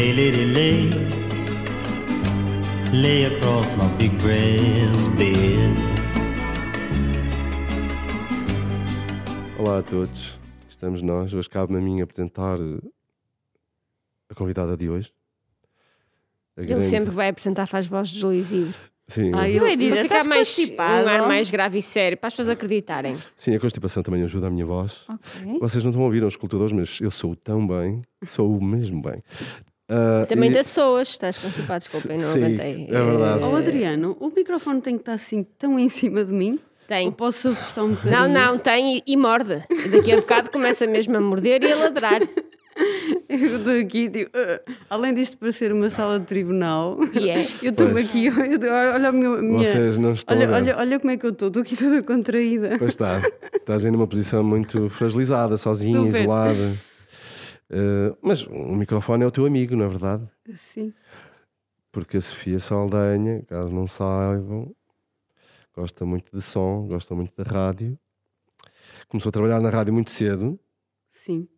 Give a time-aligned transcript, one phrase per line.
[0.00, 0.90] Lay, lady, lay.
[2.90, 5.76] Lay across my big brass bed.
[9.58, 10.40] Olá a todos,
[10.70, 11.34] estamos nós.
[11.34, 12.80] Hoje cabe-me a mim apresentar eh,
[14.30, 15.12] a convidada de hoje.
[16.56, 18.78] A Ele grande- sempre vai apresentar, faz voz de Júlio Isidro.
[19.06, 21.04] Sim, Ai, eu- eu dizer, Para ficar estás mais, constipado?
[21.04, 23.18] um ar mais grave e sério, para as pessoas acreditarem.
[23.36, 25.04] sim, a constipação também ajuda a minha voz.
[25.10, 25.58] Ok.
[25.60, 29.02] Vocês não estão a ouvir os escutadores, mas eu sou tão bem, sou o mesmo
[29.02, 29.22] bem.
[29.90, 32.86] Ah, Também e- das pessoas, estás constipado, desculpem, não Sim, aguentei.
[32.88, 33.42] é verdade.
[33.42, 36.52] Ó Adriano, o microfone tem que estar assim tão em cima de mim?
[36.52, 37.10] Ou Tem.
[37.10, 38.12] posso afastar um bocadinho?
[38.20, 39.62] Não, não, tem e, e morde.
[39.68, 42.20] E daqui a bocado começa mesmo a morder e a ladrar.
[43.28, 47.42] Eu estou aqui, tipo, ah, além disto parecer uma sala de tribunal, E é.
[47.62, 49.28] eu estou aqui, olha, olha a minha.
[49.42, 52.02] minha- Vocês não estão olha, olha, olha como é que eu estou, estou aqui toda
[52.02, 52.76] contraída.
[52.78, 53.20] Pois está,
[53.54, 56.20] estás aí numa posição muito fragilizada, sozinha, Super.
[56.22, 56.72] isolada.
[57.70, 60.28] Ah, mas o microfone é o teu amigo, não é verdade?
[60.56, 60.92] Sim.
[61.92, 64.74] Porque a Sofia Saldanha, caso não saibam,
[65.74, 67.98] gosta muito de som, gosta muito da rádio.
[69.08, 70.58] Começou a trabalhar na rádio muito cedo.
[71.12, 71.48] Sim.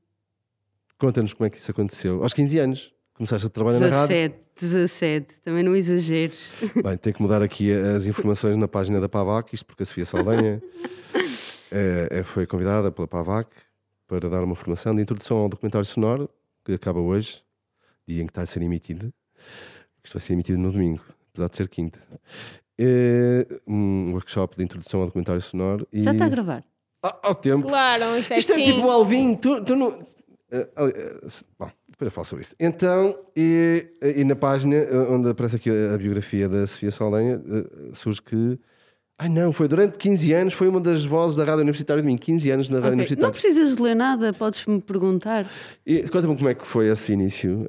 [0.99, 2.23] Conta-nos como é que isso aconteceu.
[2.23, 4.09] Aos 15 anos, começaste a trabalhar na rádio.
[4.09, 6.53] 17, 17, também não exageres.
[6.83, 10.07] Bem, tem que mudar aqui as informações na página da PAVAC, isto porque a Sofia
[10.07, 10.63] Saldanha
[11.71, 13.51] é- é- foi convidada pela PAVAC
[14.21, 16.29] para dar uma formação de introdução ao documentário sonoro,
[16.67, 17.43] que acaba hoje,
[18.07, 19.11] dia em que está a ser emitido.
[20.05, 21.99] Isto vai ser emitido no domingo, apesar de ser quinta.
[22.79, 25.89] É um workshop de introdução ao documentário sonoro.
[25.91, 26.03] E...
[26.03, 26.63] Já está a gravar.
[27.03, 27.67] Ah, ao tempo.
[27.67, 28.65] Claro, isto é Isto é assim.
[28.65, 29.89] tipo o Alvin, tu, tu não.
[30.77, 32.55] Ali, eh, se- bom, depois eu falo sobre isso.
[32.61, 37.37] Então, e, e na página eh, onde aparece aqui a, a biografia da Sofia Saldanha,
[37.49, 38.59] eh, surge que.
[39.19, 42.17] Ai não, foi durante 15 anos, foi uma das vozes da Rádio Universitária de mim,
[42.17, 43.33] 15 anos na Rádio Ok, Não Universitária.
[43.33, 45.47] precisas de ler nada, podes-me perguntar.
[46.11, 47.69] Conta-me como é que foi esse início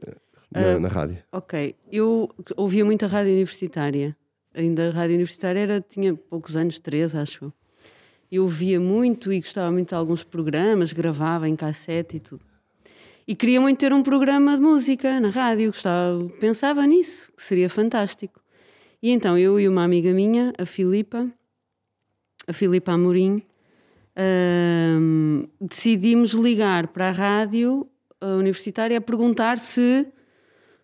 [0.56, 1.18] eh, na, na rádio.
[1.32, 4.16] Ok, eu ouvia muito a rádio universitária.
[4.56, 7.46] Ainda a rádio universitária era, tinha poucos anos, três, acho.
[7.46, 7.54] eu.
[8.32, 12.44] Eu ouvia muito e gostava muito de alguns programas, gravava em cassete e tudo.
[13.28, 17.70] E queria muito ter um programa de música na rádio, gostava, pensava nisso, que seria
[17.70, 18.42] fantástico.
[19.04, 21.30] E então eu e uma amiga minha, a Filipa,
[22.48, 23.44] a Filipa Amorim,
[25.60, 27.86] decidimos ligar para a rádio
[28.22, 30.08] universitária a perguntar se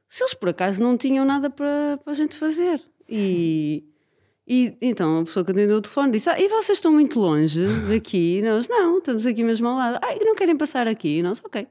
[0.10, 2.82] se eles por acaso não tinham nada para, para a gente fazer.
[3.08, 3.86] E,
[4.46, 7.66] e então a pessoa que atendeu o telefone disse: ah, E vocês estão muito longe
[7.88, 8.40] daqui?
[8.40, 10.00] E nós: Não, estamos aqui mesmo ao lado.
[10.04, 11.20] Ah, e não querem passar aqui?
[11.20, 11.66] E nós: Ok.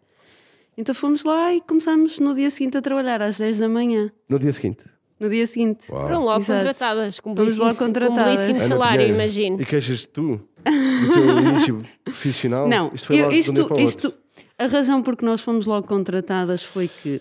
[0.78, 4.10] Então fomos lá e começámos no dia seguinte a trabalhar, às 10 da manhã.
[4.28, 4.84] No dia seguinte.
[5.20, 5.84] No dia seguinte.
[5.86, 6.58] Foram logo Exato.
[6.60, 8.24] contratadas, com um belíssimo, logo com um contratadas.
[8.24, 9.60] belíssimo Ana salário, Pinheiro, imagino.
[9.60, 12.68] E queixas tu do teu início profissional?
[12.68, 14.14] Não, isto foi eu- isto, isto,
[14.58, 17.20] a razão por que nós fomos logo contratadas foi que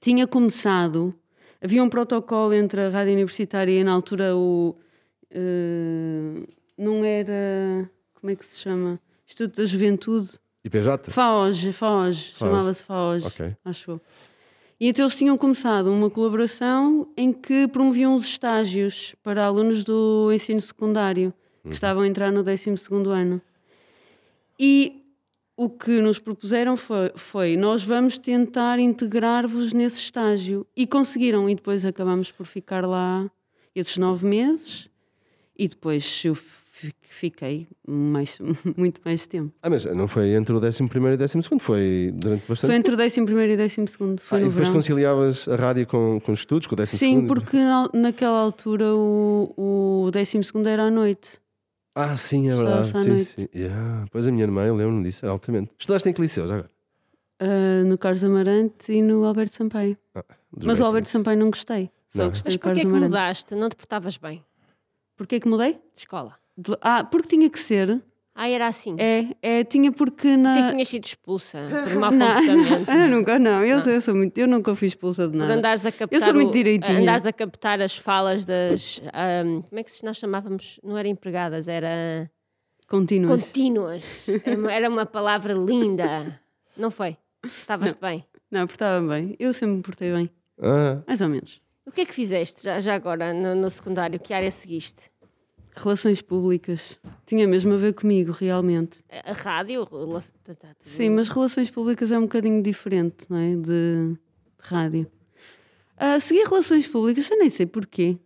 [0.00, 1.14] tinha começado,
[1.62, 4.76] havia um protocolo entre a rádio universitária e na altura o.
[5.30, 6.42] eh,
[6.76, 7.88] não era.
[8.20, 8.98] Como é que se chama?
[9.26, 10.30] Instituto da Juventude.
[10.64, 11.10] IPJ?
[11.10, 13.56] FAOJ, FAOJ, chamava-se FAOJ, Ok.
[13.64, 14.00] acho eu.
[14.84, 20.30] E então eles tinham começado uma colaboração em que promoviam os estágios para alunos do
[20.30, 22.74] ensino secundário que estavam a entrar no 12
[23.08, 23.40] ano.
[24.60, 25.02] E
[25.56, 30.66] o que nos propuseram foi, foi nós vamos tentar integrar-vos nesse estágio.
[30.76, 33.26] E conseguiram, e depois acabamos por ficar lá
[33.74, 34.90] esses nove meses
[35.58, 36.34] e depois eu
[37.02, 38.36] fiquei mais,
[38.76, 39.52] muito mais tempo.
[39.62, 42.94] Ah, mas não foi entre o 11 e o 12, foi durante bastante Foi entre
[42.94, 43.86] o 11 e o 12
[44.18, 44.72] foi Ah, e depois verão.
[44.72, 48.94] conciliavas a rádio com, com os estudos, com o 12 Sim, porque na- naquela altura
[48.94, 51.40] o, o 12 era à noite.
[51.94, 52.88] Ah, sim, é verdade.
[53.04, 53.48] Sim, sim.
[53.54, 54.06] Yeah.
[54.10, 55.70] Pois a minha irmã, eu lembro-me disso, altamente.
[55.78, 56.70] Estudaste em que liceu já agora?
[57.38, 59.96] Ah, no Carlos Amarante e no Alberto Sampaio.
[60.52, 60.84] Dos Mas o.
[60.86, 61.90] Alberto Sampaio não gostei.
[62.08, 62.28] Só Não.
[62.30, 63.10] gostei Mas porquê que Amarante.
[63.10, 63.54] mudaste?
[63.54, 64.44] Não te portavas bem
[65.16, 65.74] Porquê que mudei?
[65.74, 66.36] de escola?
[66.56, 68.02] De- Ah, porque tinha que ser.
[68.36, 68.96] Ah, era assim.
[68.98, 70.70] É, é tinha porque Sei que na.
[70.72, 72.90] tinhas sido expulsa por mau Não, comportamento.
[72.90, 73.64] eu nunca, não.
[73.64, 75.54] Eu, sou- eu, sou muito, eu nunca fui expulsa de Por nada.
[75.54, 76.98] andares a captar, sou muito o- direitinha.
[77.00, 79.00] andares a captar as falas das.
[79.12, 80.80] ahm, como é que nós chamávamos?
[80.82, 82.28] Não era empregadas, era
[82.88, 83.40] Continuas.
[83.44, 84.02] contínuas.
[84.44, 86.40] Era uma, era uma palavra linda.
[86.76, 87.16] Não foi?
[87.44, 88.24] Estavas-te bem.
[88.50, 89.34] Não, portava bem.
[89.38, 90.30] Eu sempre me portei bem.
[90.60, 91.60] Ah, Mais ou menos.
[91.86, 94.18] O que é que fizeste já, já agora no, no secundário?
[94.18, 95.10] Que área seguiste?
[95.76, 96.98] Relações públicas.
[97.26, 98.98] Tinha mesmo a ver comigo, realmente.
[99.10, 99.84] A, rádio?
[100.44, 103.56] Tá- tá Sim, mas relações públicas é um bocadinho diferente, não é?
[103.56, 104.18] De, de
[104.60, 105.10] rádio.
[105.96, 108.16] Ah, segui relações públicas, eu nem sei porquê.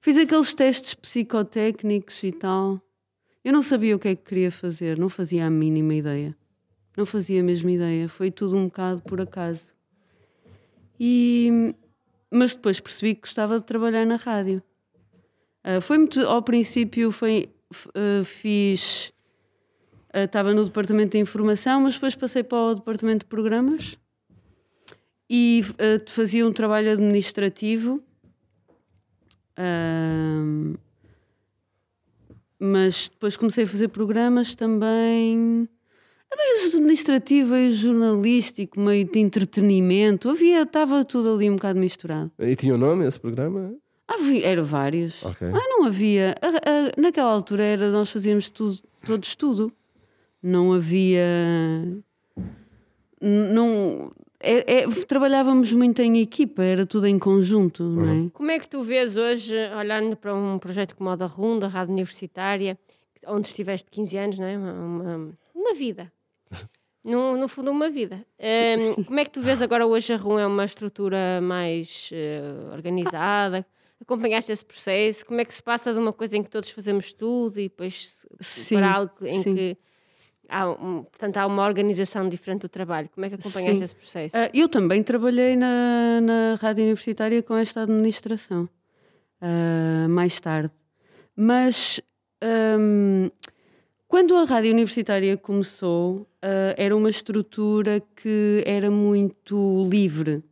[0.00, 2.80] Fiz aqueles testes psicotécnicos e tal.
[3.44, 6.36] Eu não sabia o que é que queria fazer, não fazia a mínima ideia.
[6.96, 8.08] Não fazia a mesma ideia.
[8.08, 9.74] Foi tudo um bocado por acaso.
[10.98, 11.74] E,
[12.30, 14.62] mas depois percebi que gostava de trabalhar na rádio.
[15.64, 17.48] Ah, foi muito, ao princípio foi,
[17.94, 19.12] ah, fiz,
[20.12, 23.96] ah, estava no departamento de informação, mas depois passei para o departamento de programas
[25.30, 25.62] e
[26.08, 28.02] fazia um trabalho administrativo.
[32.58, 35.68] Mas depois comecei a fazer programas também
[36.74, 40.28] administrativo, meio jornalístico, meio de entretenimento.
[40.30, 42.30] Havia, estava tudo ali um bocado misturado.
[42.38, 43.74] E tinha o nome esse programa?
[44.14, 45.22] Havia, eram vários.
[45.22, 45.48] Ok.
[45.48, 46.34] Ah, não havia.
[46.40, 49.72] a- a- naquela altura era, nós fazíamos tudo, todos tudo.
[50.42, 51.24] Não havia.
[53.20, 54.10] Não.
[54.40, 58.30] é- é- trabalhávamos muito em equipa, era tudo em conjunto, não é?
[58.32, 61.68] Como é que tu vês hoje, olhando para um projeto como o da Runda, a
[61.68, 62.76] Rádio Universitária,
[63.28, 64.56] onde estiveste 15 anos, não é?
[64.58, 66.12] Uma, uma, uma vida.
[67.04, 68.24] No, no fundo, uma vida.
[68.38, 70.38] Ehm, como é que tu vês agora hoje a RUM?
[70.38, 72.40] É uma estrutura mais eh,
[72.72, 73.66] organizada?
[74.02, 75.24] Acompanhaste esse processo?
[75.24, 78.26] Como é que se passa de uma coisa em que todos fazemos tudo e depois
[78.40, 79.54] Sim, para algo em sim.
[79.54, 79.76] que
[80.48, 83.08] há, um, portanto, há uma organização diferente do trabalho?
[83.14, 83.84] Como é que acompanhaste Sim.
[83.84, 84.36] esse processo?
[84.36, 88.68] Ah, eu também trabalhei na, na rádio universitária com esta administração,
[89.40, 90.72] ah, mais tarde.
[91.34, 92.00] Mas
[92.42, 93.30] ahm,
[94.06, 100.42] quando a rádio universitária começou, ah, era uma estrutura que era muito livre.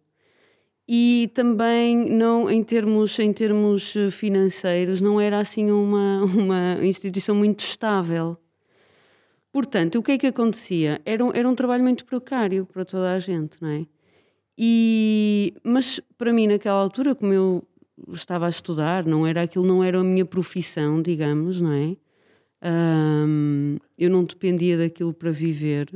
[0.92, 7.32] E também não em termos, em termos eh, financeiros não era assim uma, uma instituição
[7.32, 8.36] muito estável.
[9.52, 11.00] Portanto, o que é que acontecia?
[11.04, 13.86] Era um, era um trabalho muito precário para toda a gente, não é?
[14.58, 17.64] E, mas para mim, naquela altura, como eu
[18.12, 21.96] estava a estudar, não era aquilo, não era a minha profissão, digamos, não é?
[23.96, 25.88] Eu não dependia daquilo para viver.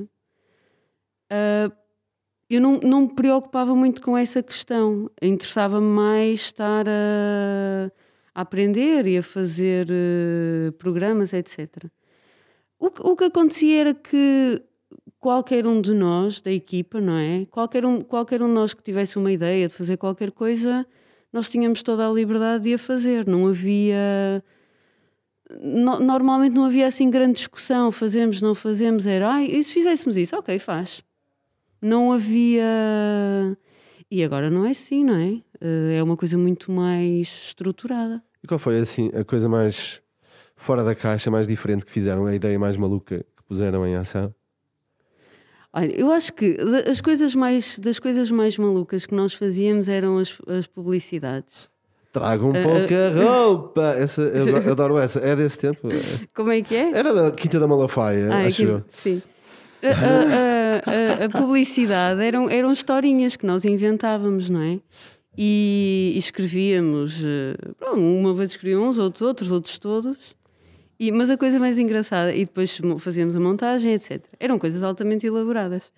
[1.28, 1.70] Ah,
[2.50, 5.10] eu não, não me preocupava muito com essa questão.
[5.22, 7.90] Interessava-me mais estar a,
[8.34, 11.90] a aprender e a fazer eh, programas, etc.
[12.78, 14.62] O, que- o que acontecia era que
[15.20, 17.46] qualquer um de nós, da equipa, não é?
[17.50, 20.86] Qualquer um, qualquer um de nós que tivesse uma ideia de fazer qualquer coisa,
[21.32, 23.26] nós tínhamos toda a liberdade de a fazer.
[23.26, 24.42] Não havia.
[25.60, 27.90] no- normalmente não havia assim grande discussão.
[27.92, 29.06] Fazemos, não fazemos.
[29.06, 30.36] Era, ai, e se fizéssemos isso?
[30.36, 31.02] Ok, faz.
[31.84, 32.64] Não havia.
[34.10, 35.42] E agora não é assim, não é?
[35.60, 38.22] Eh, É uma coisa muito mais estruturada.
[38.42, 40.00] E qual foi assim a coisa mais
[40.56, 42.24] fora da caixa, mais diferente que fizeram?
[42.24, 44.34] A ideia mais maluca que puseram em ação?
[45.72, 46.56] Olha, eu acho que
[46.90, 51.68] as coisas mais, das coisas mais malucas que nós fazíamos eram as, as publicidades.
[52.12, 53.82] Tragam pouca roupa!
[53.98, 55.18] Essa, eu, eu adoro essa.
[55.18, 55.88] É desse tempo?
[56.34, 56.92] Como é que é?
[56.96, 58.84] Era da Quinta da Malafaia, Ah, acho eu.
[58.92, 59.20] sim.
[59.82, 60.53] A, a-
[60.84, 64.80] a- a publicidade eram, eram historinhas que nós inventávamos, não é?
[65.36, 70.36] E, e escrevíamos, eh, pronto, uma vez escreviam uns, outros outros, outros todos.
[70.98, 74.22] E, mas a coisa mais engraçada, e depois mo- fazíamos a montagem, etc.
[74.38, 75.90] Eram coisas altamente elaboradas.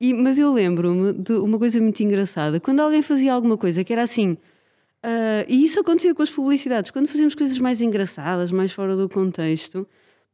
[0.00, 2.60] E- mas eu lembro-me de uma coisa muito engraçada.
[2.60, 4.36] Quando alguém fazia alguma coisa que era assim.
[5.02, 6.90] ah, e isso acontecia com as publicidades.
[6.90, 9.86] Quando fazíamos coisas mais engraçadas, mais fora do contexto,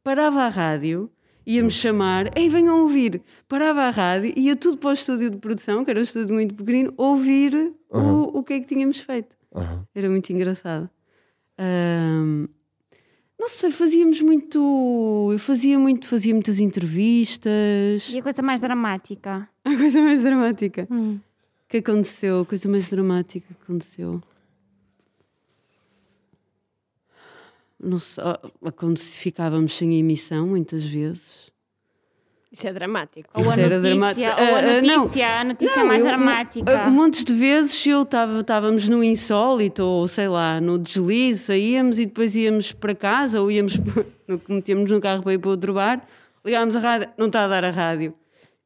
[0.03, 1.09] parava a rádio,
[1.45, 3.21] ia-me chamar, ei, venham ouvir.
[3.47, 6.53] Parava a rádio, ia tudo para o estúdio de produção, que era um estúdio muito
[6.55, 9.35] pequenino, ouvir o, o que é que tínhamos feito.
[9.55, 9.85] Aham.
[9.95, 10.89] Era muito engraçado.
[11.57, 12.47] Ahm,
[13.39, 15.29] não sei, fazíamos muito.
[15.31, 18.09] Eu fazia muito, fazia muitas entrevistas.
[18.11, 19.47] E a coisa mais dramática?
[19.63, 21.19] A coisa mais dramática Hum.
[21.67, 24.21] que aconteceu, a coisa mais dramática que aconteceu.
[27.85, 28.23] Não sei,
[28.65, 31.53] acontece, ficávamos sem emissão muitas vezes.
[32.51, 33.29] Isso é dramático.
[33.33, 34.41] Ou a Isso era notícia, dramático.
[34.41, 34.97] ou a Ah, ah, não.
[34.99, 36.79] notícia, a notícia Não, mais eu- dramática.
[36.83, 41.99] ah, Montes de vezes eu estava, estávamos no insólito, ou sei lá, no deslize, saíamos
[41.99, 43.73] e depois íamos para casa, ou íamos,
[44.27, 46.07] no- metíamos no carro para ir para outro bar,
[46.45, 48.13] ligávamos a rádio, não está a dar a rádio.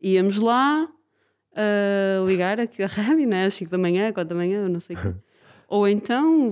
[0.02, 0.88] Íamos lá
[1.56, 3.46] a ligar aqui a rádio, né?
[3.46, 5.14] às 5 da manhã, 4 da manhã, não sei o quê.
[5.70, 6.50] Ou então,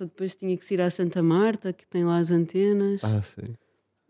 [0.00, 3.00] depois tinha que ir à Santa Marta, que tem lá as antenas.
[3.04, 3.54] Ah, sim.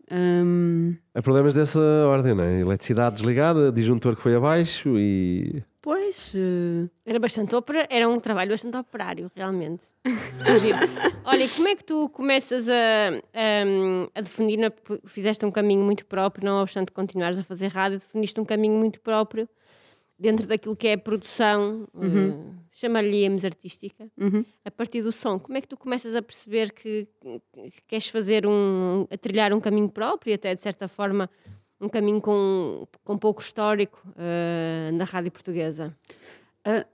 [0.09, 2.61] Ahm, Há problemas dessa ordem, não é?
[2.61, 5.61] Eletricidade desligada, disjuntor que foi abaixo e.
[5.81, 9.83] pois, eh, Era bastante opera, era um trabalho bastante operário, realmente.
[11.25, 14.73] Olha, e como é que tu começas a, a, a definir,
[15.05, 19.01] fizeste um caminho muito próprio, não obstante continuares a fazer rádio, definiste um caminho muito
[19.01, 19.47] próprio
[20.19, 22.33] dentro daquilo que é a produção, eh,
[22.71, 24.43] chama-lhe artística, uhum.
[24.65, 25.37] a partir do som.
[25.39, 27.07] Como é que tu começas a perceber que,
[27.53, 31.29] que queres fazer um, a trilhar um caminho próprio, e até de certa forma
[31.79, 35.95] um caminho com, com pouco histórico eh, na rádio portuguesa?
[36.65, 36.85] A,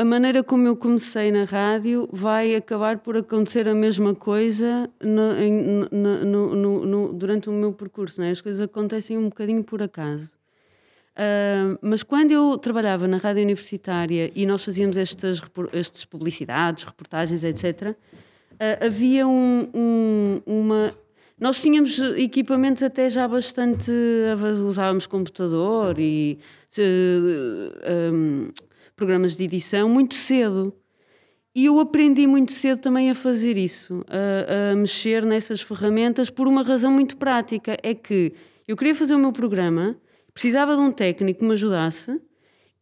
[0.00, 5.34] a maneira como eu comecei na rádio vai acabar por acontecer a mesma coisa no-
[6.24, 8.18] no- no- durante o meu percurso.
[8.20, 8.30] Não é?
[8.30, 10.37] As coisas acontecem um bocadinho por acaso.
[11.82, 17.94] Mas quando eu trabalhava na rádio universitária e nós fazíamos estas, estas publicidades, reportagens, etc.,
[18.60, 20.92] ah, havia um- um- uma.
[21.40, 23.90] Nós tínhamos equipamentos até já bastante.
[24.66, 26.38] Usávamos computador e
[26.76, 28.50] eh, um,
[28.96, 30.74] programas de edição muito cedo.
[31.54, 36.46] E eu aprendi muito cedo também a fazer isso, a, a mexer nessas ferramentas, por
[36.48, 38.32] uma razão muito prática: é que
[38.66, 39.96] eu queria fazer o meu programa,
[40.38, 42.16] precisava de um técnico que me ajudasse,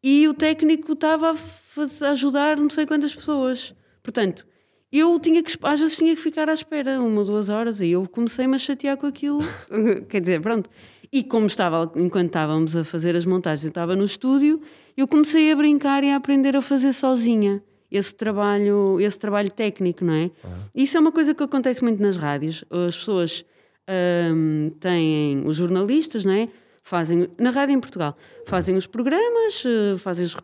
[0.02, 3.74] e o técnico estava a, a ajudar não sei quantas pessoas.
[4.02, 4.46] Portanto,
[4.92, 7.92] eu tinha que, às vezes tinha que ficar à espera uma ou duas horas, e
[7.92, 9.40] eu comecei-me a chatear com aquilo.
[10.06, 10.68] Quer dizer, pronto.
[11.10, 14.60] E como estava, enquanto estávamos a fazer as montagens, eu estava no estúdio,
[14.94, 20.04] eu comecei a brincar e a aprender a fazer sozinha esse trabalho, esse trabalho técnico,
[20.04, 20.30] não é?
[20.74, 22.66] Isso é uma coisa que acontece muito nas rádios.
[22.68, 23.46] As pessoas
[24.34, 26.48] hum, têm os jornalistas, não é?
[26.86, 28.16] Fazem, na rádio em Portugal,
[28.46, 30.36] fazem os programas, eh, fazem as,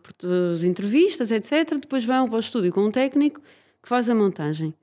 [0.51, 1.79] as entrevistas, etc.
[1.79, 3.39] Depois vão para o estúdio com um técnico
[3.81, 4.73] que faz a montagem.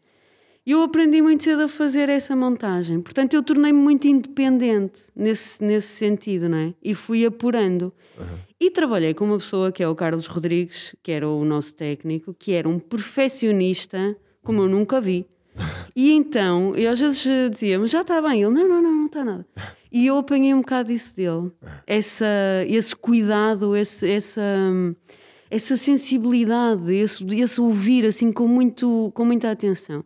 [0.65, 3.03] E eu aprendi muito cedo a fazer essa montagem.
[3.03, 6.75] Portanto, eu tornei-me muito independente nesse, nesse sentido, não é?
[6.83, 7.93] E fui apurando.
[8.59, 12.33] E trabalhei com uma pessoa que é o Carlos Rodrigues, que era o nosso técnico,
[12.33, 15.27] que era um perfeccionista como eu nunca vi.
[15.95, 18.43] E então, eu às vezes eh, dizia, mas já está bem.
[18.43, 19.47] Ele, não, não, não, não está nada.
[19.93, 21.51] E eu apanhei um bocado isso dele.
[21.87, 22.27] Essa,
[22.67, 24.43] esse cuidado, esse, essa,
[25.51, 30.05] essa sensibilidade, esse, esse ouvir assim com, muito, com muita atenção.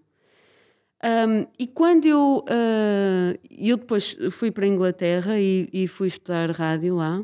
[1.05, 6.51] Um, e quando eu, uh, eu depois fui para a Inglaterra e, e fui estudar
[6.51, 7.23] rádio lá,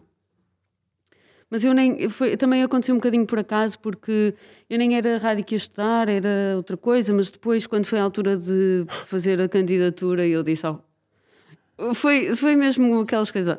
[1.51, 2.09] mas eu nem.
[2.09, 4.35] Foi, também aconteceu um bocadinho por acaso, porque
[4.69, 8.05] eu nem era rádio que ia estudar, era outra coisa, mas depois, quando foi a
[8.05, 13.57] altura de fazer a candidatura, eu disse: oh, foi, foi mesmo aquelas coisas.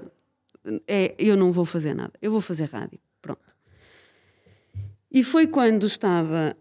[0.87, 2.99] É, eu não vou fazer nada, eu vou fazer rádio.
[3.21, 3.41] Pronto.
[5.11, 6.55] E foi quando estava.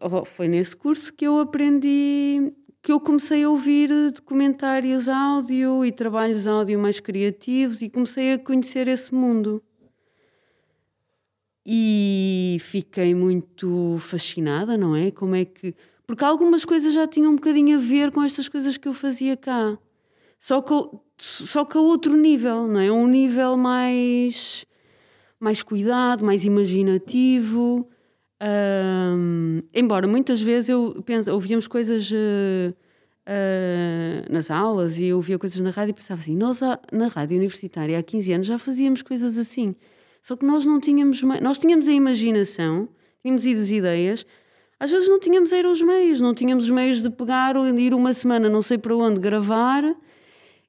[0.00, 2.50] oh, foi nesse curso que eu aprendi.
[2.80, 8.38] que eu comecei a ouvir documentários áudio e trabalhos áudio mais criativos e comecei a
[8.38, 9.62] conhecer esse mundo.
[11.70, 15.10] E fiquei muito fascinada, não é?
[15.10, 15.74] Como é que.
[16.06, 19.36] Porque algumas coisas já tinham um bocadinho a ver com estas coisas que eu fazia
[19.36, 19.76] cá.
[20.40, 20.72] Só que,
[21.18, 22.90] só que a outro nível, não é?
[22.90, 24.64] Um nível mais
[25.38, 27.86] mais cuidado, mais imaginativo.
[28.40, 32.72] Ahm, embora muitas vezes eu penso, ouvíamos coisas eh,
[33.26, 36.60] eh, nas aulas e eu ouvia coisas na rádio e pensava assim: nós
[36.90, 39.74] na rádio universitária há 15 anos já fazíamos coisas assim.
[40.22, 41.22] Só que nós não tínhamos.
[41.22, 42.88] Nós tínhamos a imaginação,
[43.22, 44.26] tínhamos as ideias,
[44.80, 47.92] às vezes não tínhamos era os meios, não tínhamos os meios de pegar ou ir
[47.92, 49.82] uma semana não sei para onde gravar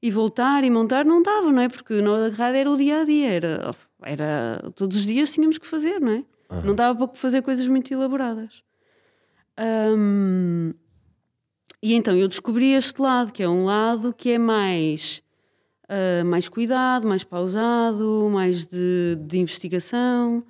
[0.01, 1.69] e voltar e montar, não dava, não é?
[1.69, 5.67] Porque na rádio era o dia a dia, era, era todos os dias tínhamos que
[5.67, 6.23] fazer, não é?
[6.63, 8.63] Não dava para fazer coisas muito elaboradas.
[9.55, 10.73] Ahm,
[11.83, 15.21] e então eu descobri este lado, que é um lado que é mais,
[15.89, 20.45] ah, mais cuidado, mais pausado, mais de, de investigação.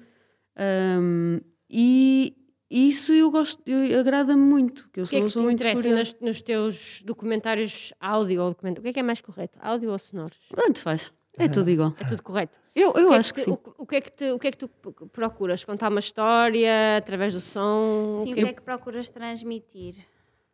[0.58, 2.36] Ahm, e
[2.69, 5.46] isso eu gosto, eu- agrada-me muito, que eu O que é sou, que sou te
[5.46, 8.81] muito interessa nos, nos teus documentários áudio ou documentário?
[8.81, 9.58] O que é que é mais correto?
[9.62, 10.38] Áudio ou sonoros?
[10.53, 11.93] Tanto faz, é tudo igual.
[12.00, 12.60] É tudo correto.
[12.75, 13.51] Eu, eu o que acho é que te- sim.
[13.51, 14.67] O, o que é que te- o que é que tu
[15.12, 15.63] procuras?
[15.63, 18.19] Contar uma história através do som?
[18.24, 19.96] Sim, O o que- que é que procuras transmitir?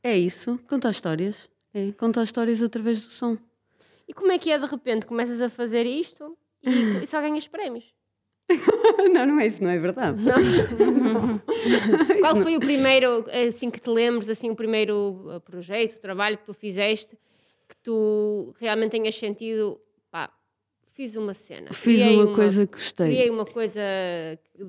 [0.03, 1.49] É isso, contar histórias.
[1.73, 3.37] É, contar histórias através do som.
[4.07, 5.05] E como é que é de repente?
[5.05, 7.93] Começas a fazer isto e, e só ganhas prémios?
[9.11, 10.21] não, não é isso, não é verdade.
[12.21, 16.45] Qual foi o primeiro, assim que te lembres, assim, o primeiro uh, projeto, trabalho que
[16.45, 17.17] tu fizeste,
[17.67, 19.81] que tu realmente tenhas sentido,
[20.11, 20.31] pá,
[20.95, 21.73] fiz uma cena.
[21.73, 23.07] Fiz criei uma, coisa que gostei.
[23.07, 23.81] Criei uma coisa...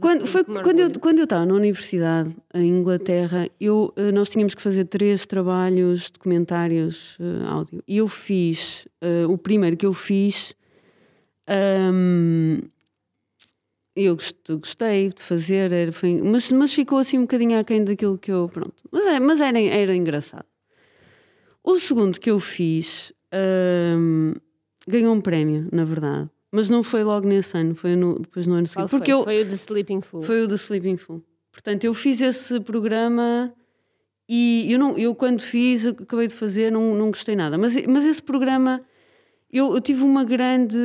[0.01, 4.29] Quando, de foi quando eu, quando eu estava na universidade, em Inglaterra, eu, eh, nós
[4.29, 7.83] tínhamos que fazer três trabalhos documentários eh, áudio.
[7.87, 10.53] E eu fiz, eh, o primeiro que eu fiz,
[11.47, 12.59] ahm,
[13.95, 18.19] eu gost- gostei de fazer, era, foi- mas, mas ficou assim um bocadinho aquém daquilo
[18.19, 18.49] que eu.
[18.49, 18.75] Pronto.
[18.91, 20.45] Mas, é, mas era, era engraçado.
[21.63, 24.35] O segundo que eu fiz ahm,
[24.87, 26.29] ganhou um prémio, na verdade.
[26.53, 28.89] Mas não foi logo nesse ano, foi no- depois no ano seguinte.
[28.89, 28.99] foi?
[28.99, 30.23] Porque eu, Foi o The Sleeping Fool.
[30.23, 31.23] foi o The Sleeping Full.
[31.53, 33.53] Portanto, eu fiz esse programa
[34.29, 37.57] e eu, não, eu quando fiz, acabei de fazer, não, não gostei nada.
[37.59, 38.81] Mas, mas esse programa,
[39.53, 40.77] eu, eu tive uma grande.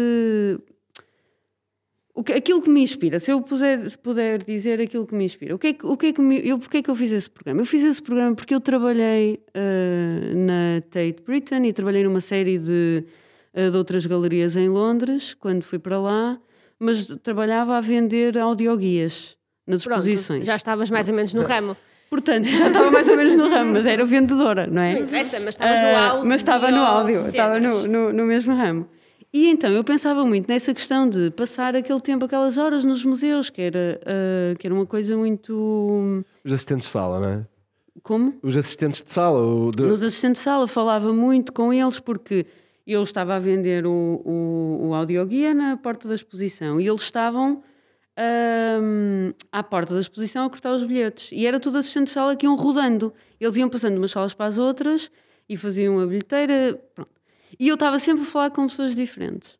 [2.13, 5.23] o que- aquilo que me inspira, se eu puser, se puder dizer aquilo que me
[5.25, 6.95] inspira, o que é que, o que, é que me, eu, porque é que eu
[6.95, 7.61] fiz esse programa?
[7.61, 12.57] Eu fiz esse programa porque eu trabalhei eh, na Tate Britain e trabalhei numa série
[12.57, 13.05] de,
[13.53, 16.39] de outras galerias em Londres, quando fui para lá,
[16.79, 19.35] mas trabalhava a vender audioguias
[19.67, 20.45] nas Pronto, exposições.
[20.45, 21.75] já estavas mais ou menos no ramo.
[22.09, 24.93] Portanto, já estava mais ou menos no ramo, mas era vendedora, não é?
[24.95, 26.27] Não interessa, mas estavas no Ah, áudio.
[26.27, 27.27] mas estava no áudio, cenas.
[27.27, 28.87] estava no, no, no mesmo ramo.
[29.33, 33.49] E então eu pensava muito nessa questão de passar aquele tempo, aquelas horas nos museus,
[33.49, 36.25] que era, ah, que era uma coisa muito.
[36.43, 37.45] Os assistentes de sala, não é?
[38.03, 38.33] Como?
[38.43, 39.39] Os assistentes de sala.
[39.39, 39.83] O de...
[39.83, 42.45] Nos assistentes de sala falava muito com eles porque
[42.85, 47.63] eu estava a vender o, o, o audioguia na porta da exposição e eles estavam
[48.17, 51.29] ahm, à porta da exposição a cortar os bilhetes.
[51.31, 53.13] E era tudo assistentes de sala que iam rodando.
[53.39, 55.11] Eles iam passando de umas salas para as outras
[55.47, 56.81] e faziam a bilheteira.
[56.95, 57.11] Pronto.
[57.59, 59.59] E eu estava sempre a falar com pessoas diferentes.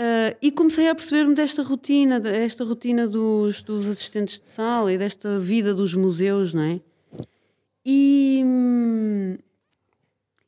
[0.00, 4.96] Ah, e comecei a perceber-me desta rotina, desta rotina dos, dos assistentes de sala e
[4.96, 6.80] desta vida dos museus, não é?
[7.84, 9.36] E, hum,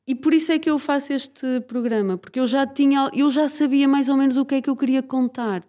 [0.07, 3.49] e por isso é que eu faço este programa, porque eu já tinha, eu já
[3.49, 5.63] sabia mais ou menos o que é que eu queria contar.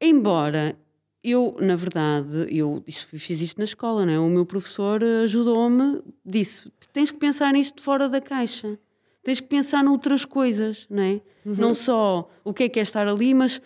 [0.00, 0.76] Embora
[1.22, 4.18] eu, na verdade, eu fiz isto na escola, não é?
[4.18, 8.78] O meu professor ajudou-me, disse: tens que pensar nisto fora da caixa.
[9.22, 11.20] Tens que pensar noutras coisas, não é?
[11.44, 13.60] Não só o que é que é estar ali, mas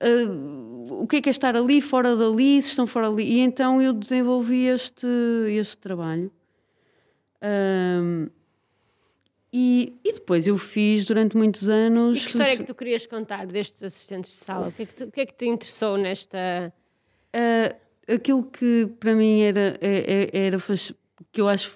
[0.00, 0.06] ah,
[0.90, 3.22] o que é que é estar ali, fora dali, se estão fora ali.
[3.22, 5.06] E então eu desenvolvi este,
[5.48, 6.30] este trabalho.
[9.58, 12.18] E, e depois eu fiz durante muitos anos.
[12.18, 14.68] E que história é que tu querias contar destes assistentes de sala?
[14.68, 16.70] O que é que te, o que é que te interessou nesta.
[17.32, 17.74] Ah,
[18.06, 20.92] aquilo que para mim era, é- é- era faz-
[21.32, 21.74] que eu acho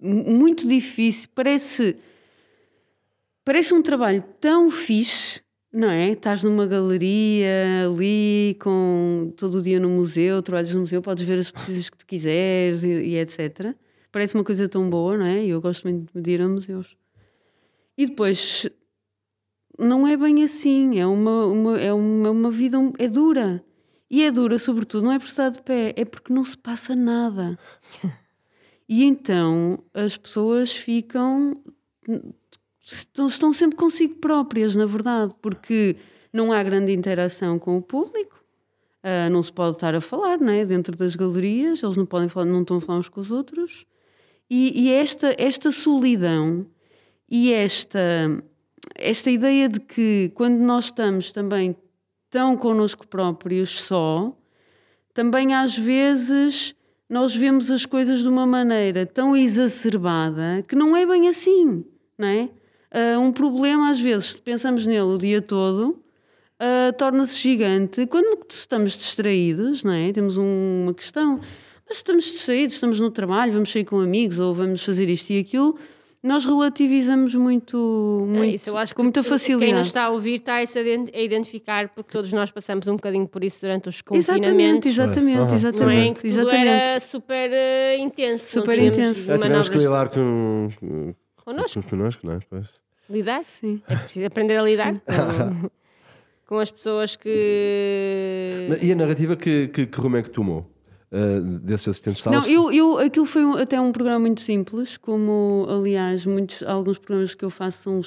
[0.00, 1.96] muito difícil, parece,
[3.44, 5.40] parece um trabalho tão fixe,
[5.72, 6.10] não é?
[6.10, 11.38] Estás numa galeria ali, com todo o dia no museu, trabalhas no museu, podes ver
[11.38, 13.74] as coisas que tu quiseres e, e etc.
[14.12, 15.44] Parece uma coisa tão boa, não é?
[15.44, 16.96] Eu gosto muito de ir a museus.
[17.96, 18.68] E depois
[19.78, 23.64] não é bem assim, é uma, uma, é uma, uma vida, é dura.
[24.10, 26.96] E é dura, sobretudo, não é por estar de pé, é porque não se passa
[26.96, 27.58] nada.
[28.92, 31.54] E então as pessoas ficam.
[32.80, 35.94] estão, estão sempre consigo próprias, na verdade, porque
[36.32, 38.44] não há grande interação com o público,
[39.00, 40.64] ah, não se pode estar a falar, não é?
[40.64, 43.86] Dentro das galerias, eles não podem falar, não estão a falar uns com os outros.
[44.50, 46.66] E, e esta, esta solidão
[47.30, 47.98] e esta,
[48.96, 51.76] esta ideia de que quando nós estamos também
[52.28, 54.36] tão connosco próprios só,
[55.14, 56.74] também às vezes
[57.08, 61.84] nós vemos as coisas de uma maneira tão exacerbada que não é bem assim,
[62.18, 62.48] não é?
[62.92, 66.02] Ah, um problema, às vezes, pensamos nele o dia todo,
[66.58, 70.12] ah, torna-se gigante quando estamos distraídos, não é?
[70.12, 71.40] Temos um- uma questão,
[71.90, 75.40] mas estamos distraídos, estamos no trabalho, vamos sair com amigos ou vamos fazer isto e
[75.40, 75.76] aquilo,
[76.22, 79.66] nós relativizamos muito, É muito isso, eu acho com que muita facilidade.
[79.66, 83.42] Quem nos está a ouvir está a identificar, porque todos nós passamos um bocadinho por
[83.42, 84.90] isso durante os Exatamente, confinamentos.
[84.92, 85.46] exatamente, Aham.
[85.46, 85.50] Não é?
[85.50, 86.14] Em exatamente.
[86.14, 86.68] que tudo exatamente.
[86.68, 88.52] era super eh, intenso.
[88.52, 89.24] Super intenso.
[89.24, 91.82] Já tivemos que lidar com, com, Connosco.
[91.82, 92.38] connosco, não é?
[92.48, 92.80] Pois.
[93.08, 93.42] Lidar?
[93.42, 93.82] Sim.
[93.88, 95.70] É preciso aprender a lidar com,
[96.46, 98.78] com as pessoas que.
[98.80, 100.70] E a narrativa que, que, que rumo é que tomou?
[101.12, 102.44] Uh, desses assistentes de salas?
[102.44, 106.98] Não, eu, eu, aquilo foi um- até um programa muito simples, como aliás muitos, alguns
[106.98, 108.02] programas que eu faço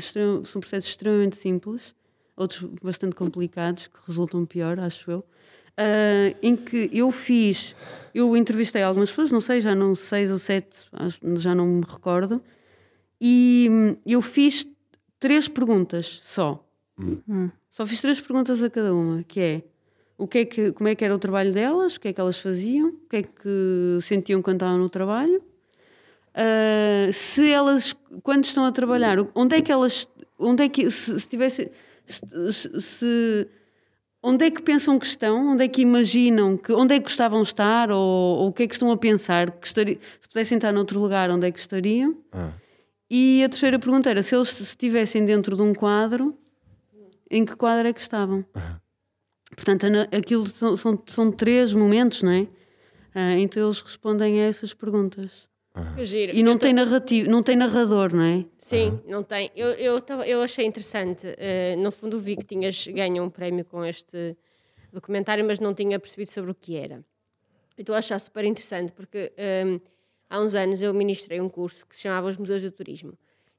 [0.00, 1.94] são, são processos extremamente simples,
[2.34, 5.24] outros bastante complicados, que resultam pior, acho eu.
[5.76, 7.74] Ah, em que eu fiz,
[8.14, 10.86] eu entrevistei algumas pessoas, não sei, já não seis ou sete,
[11.36, 12.42] já não me recordo,
[13.20, 14.66] e hum, eu fiz
[15.20, 16.66] três perguntas só.
[17.70, 19.62] Só fiz três perguntas a cada uma, que é
[20.22, 22.20] o que é que, como é que era o trabalho delas, o que é que
[22.20, 25.42] elas faziam, o que é que sentiam quando estavam no trabalho,
[26.34, 30.08] Ah, se elas, quando estão a trabalhar, onde é que elas,
[30.38, 31.70] onde é que, se, se tivesse,
[32.06, 33.48] se, se-
[34.22, 37.42] onde é que pensam que estão, onde é que imaginam, que, onde é que gostavam
[37.42, 37.98] de estar, ou,
[38.38, 39.74] ou o que é que estão a pensar, que se
[40.28, 42.16] pudessem estar noutro lugar, onde é que estariam?
[42.32, 42.52] Ah.
[43.10, 46.34] E a terceira pergunta era se eles estivessem dentro de um quadro,
[47.30, 48.42] em que quadro é que estavam?
[49.54, 49.86] Portanto,
[50.16, 52.46] aquilo são, são, são três momentos, não é?
[53.14, 55.48] Ah, então eles respondem a essas perguntas.
[55.96, 56.32] Que giro.
[56.34, 58.44] E não Eu tô- tem narrativo, não tem narrador, não é?
[58.58, 59.50] Sim, não tem.
[59.54, 61.26] Eu, eu, tava- eu achei interessante.
[61.38, 64.36] eh, no fundo, vi que tinhas ganho um prémio com este
[64.92, 67.04] documentário, mas não tinha percebido sobre o que era.
[67.76, 69.78] E estou a achar super interessante, porque ehm,
[70.28, 73.12] há uns anos eu ministrei um curso que se chamava Os Museus do Turismo.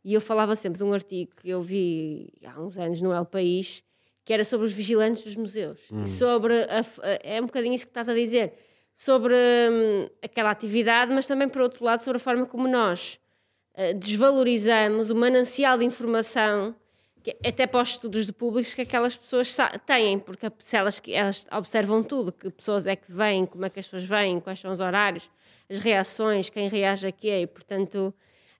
[0.04, 3.26] E eu falava sempre de um artigo que eu vi há uns anos no El
[3.26, 3.84] País,
[4.26, 5.80] que era sobre os vigilantes dos museus.
[6.04, 6.54] E sobre.
[6.64, 6.84] A
[7.24, 8.54] é um bocadinho isso que estás a dizer.
[8.96, 13.20] Sobre hum, aquela atividade, mas também, por outro lado, sobre a forma como nós
[13.74, 16.76] eh, desvalorizamos o manancial de informação,
[17.24, 19.56] que, até para os estudos de públicos, que aquelas pessoas
[19.88, 23.70] têm, porque se elas, que elas observam tudo, que pessoas é que vêm, como é
[23.70, 25.28] que as pessoas vêm, quais são os horários,
[25.68, 28.14] as reações, quem reage a quê, e portanto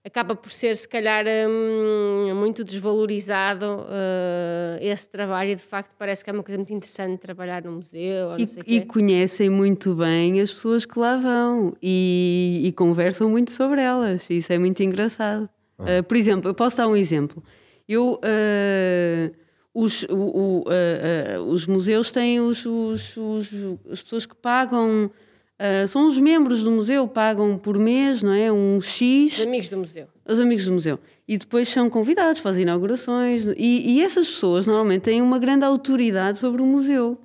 [0.04, 6.22] acaba por ser se calhar hum, muito desvalorizado eh, esse trabalho e de facto parece
[6.22, 8.84] que é uma coisa muito interessante trabalhar no museu ou não sei o E, e
[8.86, 14.28] conhecem muito bem as pessoas que lá vão e, e conversam muito sobre elas.
[14.28, 15.48] Isso é muito engraçado.
[15.78, 17.42] Uh, por exemplo, eu posso dar um exemplo.
[17.88, 19.34] Eu, uh,
[19.74, 23.50] os, o- o, uh, uh, os museus têm os, os- os-
[23.90, 25.10] as pessoas que pagam,
[25.60, 28.50] uh, são os membros do museu, pagam por mês, não é?
[28.52, 30.06] Um X Os amigos do museu.
[30.28, 30.98] os amigos do museu.
[31.26, 33.46] E depois são convidados para as inaugurações.
[33.56, 37.18] E, e essas pessoas normalmente têm uma grande autoridade sobre o museu.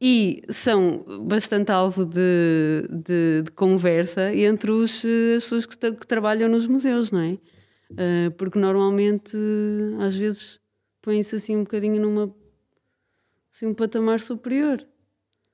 [0.00, 4.96] E são bastante alvo de, de- de conversa entre os,
[5.36, 7.38] as pessoas que, que trabalham nos museus, não é?
[7.96, 9.34] Eh, porque normalmente,
[10.00, 10.58] às vezes,
[11.00, 12.34] põem-se assim um bocadinho numa.
[13.54, 14.86] Assim, um patamar superior.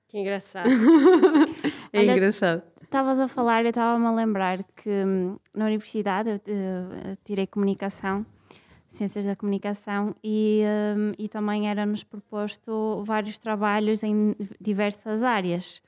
[0.08, 0.68] Que engraçado.
[1.92, 2.62] É Olha, engraçado.
[2.82, 8.24] Estavas a falar, eu estava-me a lembrar que hum, na universidade eu, eh, tirei comunicação,
[8.88, 10.62] ciências da comunicação, e,
[10.96, 15.80] hum, e também era-nos proposto vários trabalhos em diversas áreas.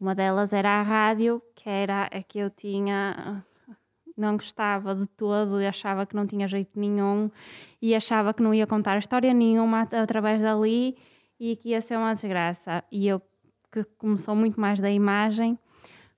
[0.00, 3.44] Uma delas era a rádio, que era a que eu tinha.
[4.16, 7.30] Não gostava de todo, achava que não tinha jeito nenhum
[7.80, 10.96] e achava que não ia contar história nenhuma at- através dali
[11.38, 12.82] e que ia ser uma desgraça.
[12.90, 13.22] E eu,
[13.72, 15.58] que começou muito mais da imagem,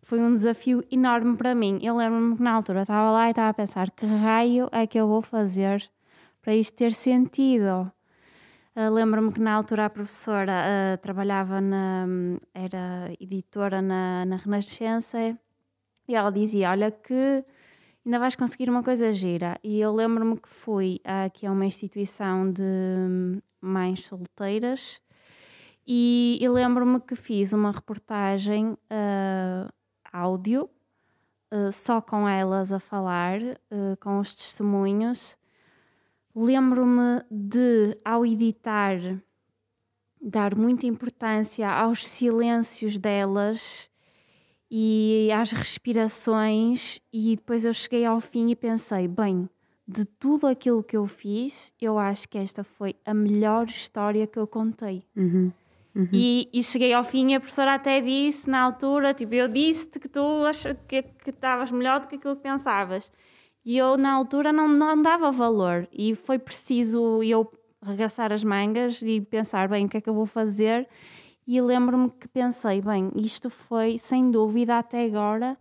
[0.03, 1.79] foi um desafio enorme para mim.
[1.83, 4.99] Eu lembro-me que na altura estava lá e estava a pensar que raio é que
[4.99, 5.89] eu vou fazer
[6.43, 7.91] para isto ter sentido.
[8.75, 12.07] Ah, lembro-me que na altura a professora ah, trabalhava na
[12.55, 15.19] era editora na, na Renascença
[16.09, 17.45] e ela dizia: Olha, que
[18.05, 19.59] ainda vais conseguir uma coisa gira.
[19.63, 25.01] E eu lembro-me que fui aqui a uma instituição de hum, mães solteiras
[25.87, 29.73] e, e lembro-me que fiz uma reportagem ah,
[30.13, 30.69] áudio,
[31.51, 33.41] ah, só com elas a falar,
[33.71, 35.37] ah, com os testemunhos.
[36.35, 38.99] Lembro-me de, ao editar,
[40.21, 43.91] dar muita importância aos silêncios delas
[44.71, 49.51] e às respirações, e depois eu cheguei ao fim e pensei: bem,
[49.87, 54.39] de tudo aquilo que eu fiz, eu acho que esta foi a melhor história que
[54.39, 55.03] eu contei.
[56.13, 59.99] E, e cheguei ao fim e a professora até disse na altura, tipo, eu disse-te
[59.99, 63.11] que tu ach- que que estavas melhor do que aquilo que pensavas.
[63.65, 67.51] E eu na altura não, não dava valor e foi preciso eu
[67.83, 70.89] regressar as mangas e pensar, bem, o que é que eu vou fazer?
[71.47, 75.59] E lembro-me que pensei, bem, isto foi sem dúvida até agora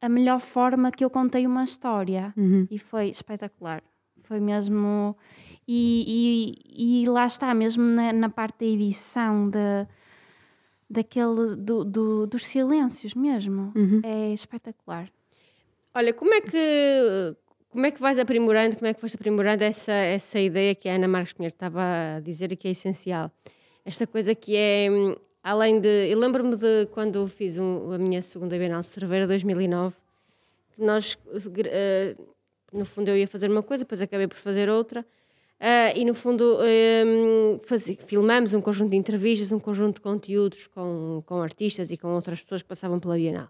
[0.00, 2.32] a melhor forma que eu contei uma história.
[2.70, 3.82] E foi espetacular.
[4.22, 5.16] Foi mesmo.
[5.72, 9.86] E, e, e lá está, mesmo na, na parte da edição, da,
[10.88, 13.72] daquele, do, do- dos silêncios mesmo.
[14.02, 15.08] É espetacular.
[15.94, 17.36] Olha, como é que
[17.68, 20.96] como é que vais aprimorando, como é que foste aprimorando essa, essa ideia que a
[20.96, 21.80] Ana Marques Pinheiro estava
[22.16, 23.30] a dizer e que é essencial?
[23.84, 24.88] Esta coisa que é,
[25.40, 25.88] além de...
[26.10, 29.94] Eu lembro-me de quando fiz um- a minha segunda Bienal de Cerveira, 2009,
[30.74, 31.16] que nós,
[31.66, 32.16] eh,
[32.72, 35.06] no fundo, eu ia fazer uma coisa, depois acabei por fazer outra,
[35.60, 36.58] ah, e no fundo
[37.06, 41.96] hum, fazi- filmamos um conjunto de entrevistas, um conjunto de conteúdos com, com artistas e
[41.96, 43.48] com outras pessoas que passavam pela Bienal.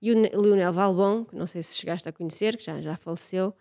[0.00, 2.96] E o Ne- Leonel Valbon, que não sei se chegaste a conhecer, que já, já
[2.96, 3.54] faleceu,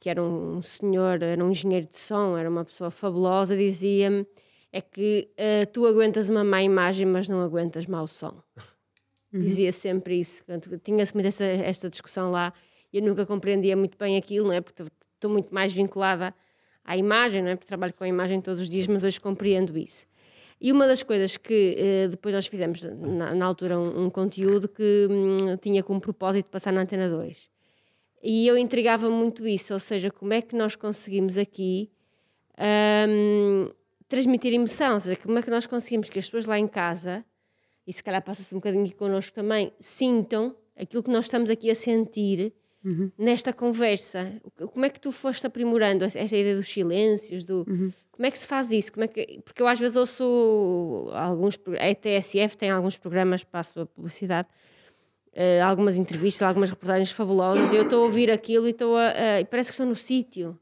[0.00, 4.26] que era um senhor, era um engenheiro de som, era uma pessoa fabulosa, dizia-me
[4.70, 8.42] é que eh, tu aguentas uma má imagem, mas não aguentas mau som.
[9.32, 10.42] Dizia sempre isso.
[10.82, 12.52] Tinha-se muito essa, esta discussão lá
[12.92, 14.60] e eu nunca compreendia muito bem aquilo, não é?
[14.60, 14.82] Porque
[15.14, 16.34] estou muito mais vinculada
[16.88, 17.54] à imagem, não é?
[17.54, 20.06] Porque trabalho com a imagem todos os dias, mas hoje compreendo isso.
[20.58, 24.66] E uma das coisas que eh, depois nós fizemos na, na altura um, um conteúdo
[24.66, 27.50] que hum, tinha como propósito passar na Antena 2.
[28.22, 31.90] E eu intrigava muito isso, ou seja, como é que nós conseguimos aqui
[32.58, 33.70] hum,
[34.08, 37.22] transmitir emoção, ou seja, como é que nós conseguimos que as pessoas lá em casa,
[37.86, 41.70] e se calhar passa-se um bocadinho aqui connosco também, sintam aquilo que nós estamos aqui
[41.70, 42.54] a sentir
[43.16, 44.40] nesta conversa.
[44.72, 47.64] Como é que tu foste aprimorando esta ideia dos silêncios, do...
[48.12, 48.92] Como é que se faz isso?
[48.92, 49.40] Como é que...
[49.44, 51.58] Porque eu às vezes ouço alguns...
[51.78, 54.48] A TSF tem alguns programas, passo a publicidade,
[55.32, 59.40] eh, algumas entrevistas, algumas reportagens fabulosas, e eu estou a ouvir aquilo e estou a,
[59.40, 60.58] e parece que estou no sítio.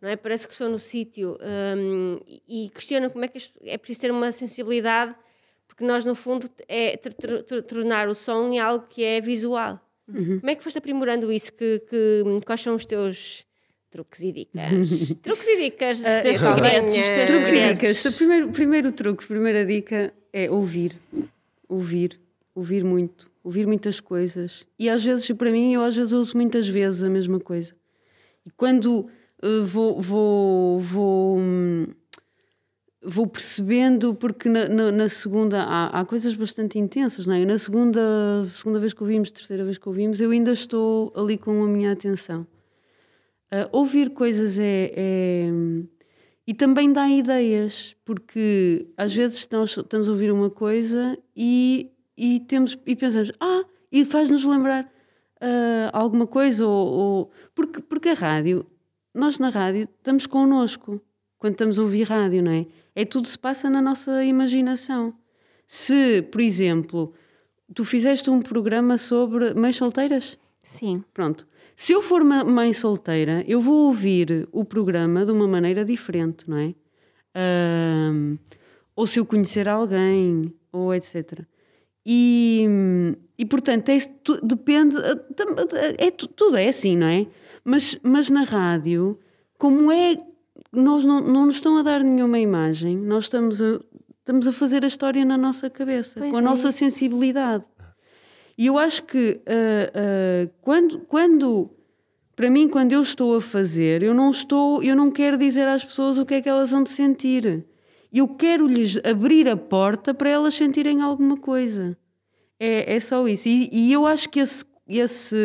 [0.00, 0.14] não é?
[0.14, 1.36] Parece que estou no sítio
[1.76, 5.14] hum, e questiono como é que é preciso ter uma sensibilidade,
[5.66, 6.96] porque nós, no fundo, é
[7.66, 9.80] tornar o som em algo que é visual.
[10.06, 11.52] Como é que foste aprimorando isso?
[11.52, 13.44] Que, que- quais são os teus
[13.90, 15.14] truques e dicas?
[15.22, 16.88] truques e dicas, eu- Saldanha.
[16.88, 18.04] segredos, Truques e dicas.
[18.04, 20.98] O primeiro, primeiro truque, primeira dica é ouvir.
[21.68, 22.20] Ouvir.
[22.54, 23.30] Ouvir muito.
[23.42, 24.64] Ouvir muitas coisas.
[24.78, 27.74] E às vezes, para mim, eu às vezes ouço muitas vezes a mesma coisa.
[28.46, 29.08] E quando
[29.42, 31.86] eh, vou, vou, vou, hum,
[33.04, 37.44] vou percebendo, porque na, na- na segunda há, há coisas bastante intensas, não é?
[37.44, 38.00] Na segunda,
[38.52, 41.92] segunda vez que ouvimos, terceira vez que ouvimos, eu ainda estou ali com a minha
[41.92, 42.46] atenção.
[43.50, 45.50] Ah, ouvir coisas é, é-
[46.46, 52.40] E também dá ideias, porque às vezes nós estamos a ouvir uma coisa e, e,
[52.40, 54.90] temos, e pensamos, ah, e faz-nos lembrar
[55.40, 58.66] ah, alguma coisa, ou, ou- porque, porque a rádio,
[59.14, 61.00] nós na rádio estamos connosco
[61.38, 62.66] quando estamos a ouvir rádio, não é?
[62.94, 65.14] É tudo se passa na nossa imaginação.
[65.66, 67.12] Se, por exemplo,
[67.74, 71.04] tu fizeste um programa sobre mães solteiras, Sim.
[71.12, 71.46] Pronto.
[71.76, 76.48] Se eu for uma mãe solteira, eu vou ouvir o programa de uma maneira diferente,
[76.48, 76.74] não é?
[78.96, 81.40] Ou se eu conhecer alguém, ou etc.
[82.06, 82.66] E,
[83.38, 83.98] e portanto, é,
[84.42, 84.96] depende.
[84.96, 85.54] ah, tam-
[85.98, 87.26] É, tu- tudo é assim, não é?
[87.64, 89.18] Mas, mas na rádio,
[89.58, 90.16] como é.
[90.74, 93.80] Nós não, não nos estão a dar nenhuma imagem, nós estamos a,
[94.18, 96.78] estamos a fazer a história na nossa cabeça, Pois com a é nossa isso.
[96.78, 97.64] sensibilidade.
[98.56, 101.70] E eu acho que ah, ah, quando, quando,
[102.36, 105.84] para mim, quando eu estou a fazer, eu não estou, eu não quero dizer às
[105.84, 107.64] pessoas o que é que elas vão de sentir.
[108.12, 111.98] Eu quero lhes abrir a porta para elas sentirem alguma coisa.
[112.60, 113.48] É, é só isso.
[113.48, 115.36] E, e eu acho que esse, esse,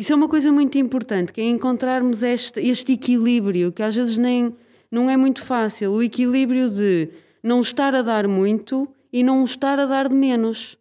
[0.00, 4.16] isso é uma coisa muito importante, que é encontrarmos este, este equilíbrio, que às vezes
[4.16, 4.56] nem
[4.90, 5.92] não é muito fácil.
[5.92, 7.10] O equilíbrio de
[7.42, 10.78] não estar a dar muito e não estar a dar de menos.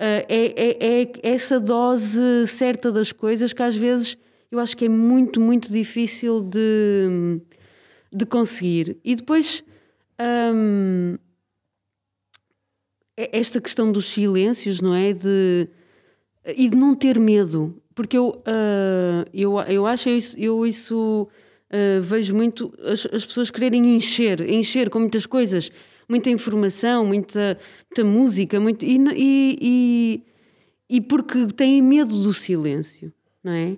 [0.00, 4.16] Ah, é, é, é essa dose certa das coisas que às vezes
[4.50, 7.42] eu acho que é muito, muito difícil de,
[8.10, 8.96] de conseguir.
[9.04, 9.62] E depois
[10.54, 11.18] hum,
[13.14, 15.12] é- esta questão dos silêncios, não é?
[15.12, 15.68] De,
[16.56, 17.76] e de não ter medo.
[17.98, 21.26] Porque eu, ah, eu, eu acho isso, eu isso
[21.68, 25.68] ah, vejo muito as, as pessoas quererem encher, encher com muitas coisas,
[26.08, 27.58] muita informação, muita,
[27.90, 30.22] muita música, muito, e, e,
[30.88, 33.76] e, porque têm medo do silêncio, não é?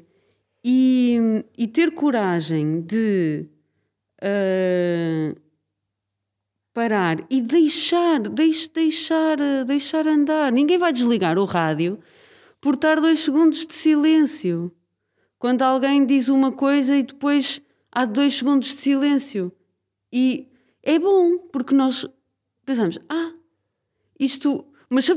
[0.62, 3.46] E, e ter coragem de
[4.20, 5.34] ah,
[6.74, 10.52] parar e deixar, deix, deixar, deixar andar.
[10.52, 11.98] Ninguém vai desligar o rádio
[12.60, 14.70] por estar dois segundos de silêncio.
[15.38, 19.52] Quando alguém diz uma coisa e depois há dois segundos de silêncio.
[20.12, 20.48] E
[20.82, 22.06] é bom, porque nós
[22.64, 23.32] pensamos, ah,
[24.18, 24.66] isto.
[24.88, 25.12] Mas se,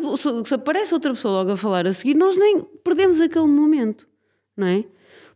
[0.45, 4.07] se- aparece outra pessoa logo a falar a seguir, nós nem perdemos aquele momento,
[4.55, 4.85] não é?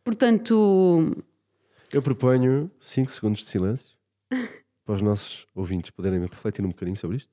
[0.04, 1.12] Portanto,
[1.92, 3.98] Eu proponho 5 segundos de silêncio
[4.86, 7.32] para os nossos ouvintes poderem refletir um bocadinho sobre isto.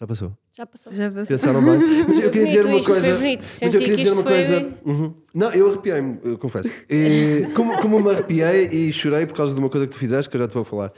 [0.00, 0.32] Já passou.
[0.56, 0.92] Já passou.
[0.92, 1.78] já Pensaram bem.
[2.06, 3.18] Mas eu queria dizer uma foi coisa.
[3.18, 4.68] Mas eu queria que dizer uma foi- coisa.
[4.84, 5.14] Uhum.
[5.34, 6.70] Não, eu arrepiei-me, eu confesso.
[6.88, 10.30] E, como, como me arrepiei e chorei por causa de uma coisa que tu fizeste,
[10.30, 10.92] que eu já te vou falar.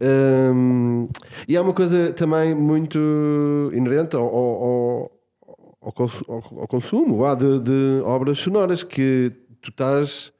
[0.00, 1.08] Hum,
[1.48, 5.10] e há uma coisa também muito inerente ao, ao, ao-
[5.82, 10.32] ao cons- ao- ao consumo vá, de, de obras sonoras que tu estás.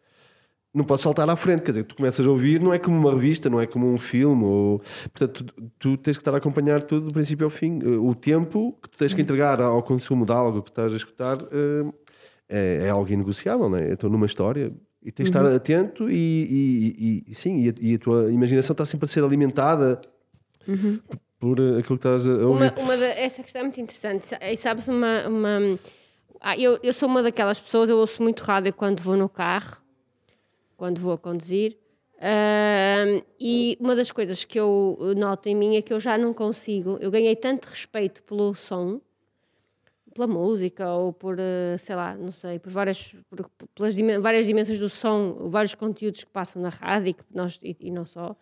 [0.74, 3.12] Não podes saltar à frente, quer dizer, tu começas a ouvir, não é como uma
[3.12, 4.80] revista, não é como um filme, ou,
[5.12, 7.78] portanto, tu, tu tens que estar a acompanhar tudo do princípio ao fim.
[7.80, 10.96] Eh, O tempo que tu tens que entregar ao consumo de algo que estás a
[10.96, 11.84] escutar eh,
[12.48, 13.92] é, é algo inegociável, não é?
[13.92, 17.94] Estou numa história e tens de estar atento e, e- e- sim, e a, e
[17.94, 20.00] a tua imaginação está sempre a ser alimentada
[21.38, 22.72] por eh, aquilo que estás a ouvir.
[22.72, 24.26] Uma, uma da, essa questão é muito interessante.
[24.26, 25.28] Sa- E sabes, uma.
[25.28, 25.78] uma
[26.40, 29.76] ah, eu, eu sou uma daquelas pessoas, eu ouço muito rádio quando vou no carro,
[30.76, 31.76] quando vou a conduzir.
[32.20, 36.32] Ahm, e uma das coisas que eu noto em mim é que eu já não
[36.32, 36.96] consigo.
[37.00, 39.00] Eu ganhei tanto respeito pelo som,
[40.14, 44.46] pela música, ou por, eh, sei lá, não sei, por várias, por- pelas dimen- várias
[44.46, 48.06] dimensões do som, vários conteúdos que passam na rádio e, que nós, e, e não
[48.06, 48.36] só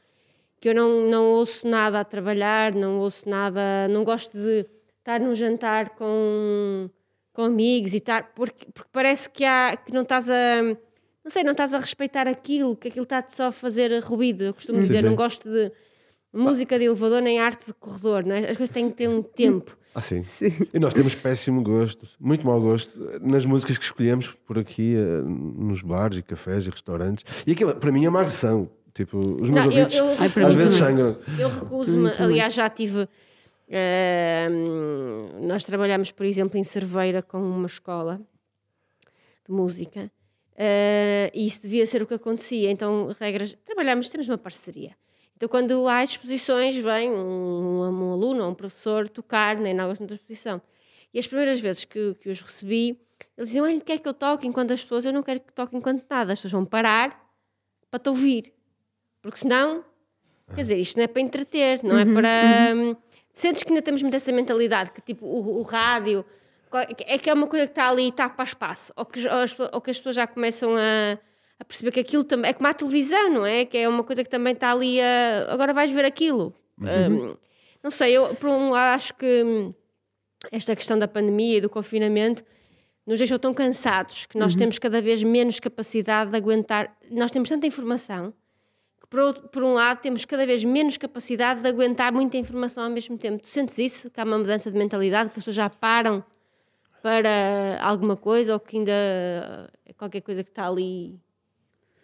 [0.60, 4.64] que eu não, não ouço nada a trabalhar, não ouço nada, não gosto de
[4.98, 6.88] estar num jantar com,
[7.32, 10.76] com amigos e estar, porque, porque parece que, há, que não estás a,
[11.24, 14.42] não sei, não estás a respeitar aquilo, que aquilo está só a fazer ruído.
[14.44, 15.06] Eu costumo Sim, dizer, sim.
[15.06, 15.70] não gosto de.
[16.32, 18.40] música de elevador nem arte de corredor, não é?
[18.50, 19.76] As coisas têm que ter um tempo.
[19.94, 20.22] Ah, sim.
[20.72, 25.22] E nós temos péssimo gosto, muito mau gosto, nas músicas que escolhemos por aqui, eh,
[25.22, 27.26] nos bares e cafés e restaurantes.
[27.46, 28.70] E aquilo, para mim, é uma agressão.
[28.94, 31.18] Tipo, os meus Não, eu, ouvidos eu, para às vezes sangram.
[31.38, 32.10] eu recuso-me.
[32.18, 33.06] Aliás, já tive.
[33.68, 34.48] eh,
[35.42, 38.20] nós trabalhamos, por exemplo, em Cerveira com uma escola
[39.46, 40.10] de música
[40.56, 42.70] eh, e isso devia ser o que acontecia.
[42.70, 43.56] Então, regras.
[43.64, 44.96] Trabalhamos, temos uma parceria.
[45.36, 50.14] Então, quando há exposições, vem um, um aluno ou um professor tocar na inauguração da
[50.14, 50.62] exposição.
[51.12, 52.98] E as primeiras vezes que, que os recebi,
[53.36, 55.04] eles diziam: Olha, quer que eu toque enquanto as pessoas.
[55.04, 57.20] Eu não quero que toque enquanto nada, as pessoas vão parar
[57.90, 58.52] para te ouvir.
[59.20, 59.84] Porque senão,
[60.54, 62.74] quer dizer, isto não é para entreter, não é para.
[62.74, 62.96] hum,
[63.32, 66.24] Sentes que ainda temos muito essa mentalidade que tipo o, o rádio
[66.78, 69.34] é que é uma coisa que está ali e está para espaço, ou que, ou
[69.38, 71.18] as, ou que as pessoas já começam a,
[71.58, 73.64] a perceber que aquilo também é como a televisão, não é?
[73.64, 75.46] Que é uma coisa que também está ali a.
[75.52, 76.54] Agora vais ver aquilo.
[76.80, 77.36] Hum,
[77.82, 79.72] não sei, eu por um lado acho que
[80.50, 82.42] esta questão da pandemia e do confinamento
[83.06, 86.96] nos deixou tão cansados que nós temos cada vez menos capacidade de aguentar.
[87.10, 88.32] Nós temos tanta informação
[89.00, 92.84] que, por, outro- por um lado, temos cada vez menos capacidade de aguentar muita informação
[92.84, 93.42] ao mesmo tempo.
[93.42, 94.10] Tu sentes isso?
[94.10, 96.24] Que há uma mudança de mentalidade, que as pessoas já param
[97.02, 98.92] para alguma coisa ou que ainda
[99.84, 101.20] é qualquer coisa que está ali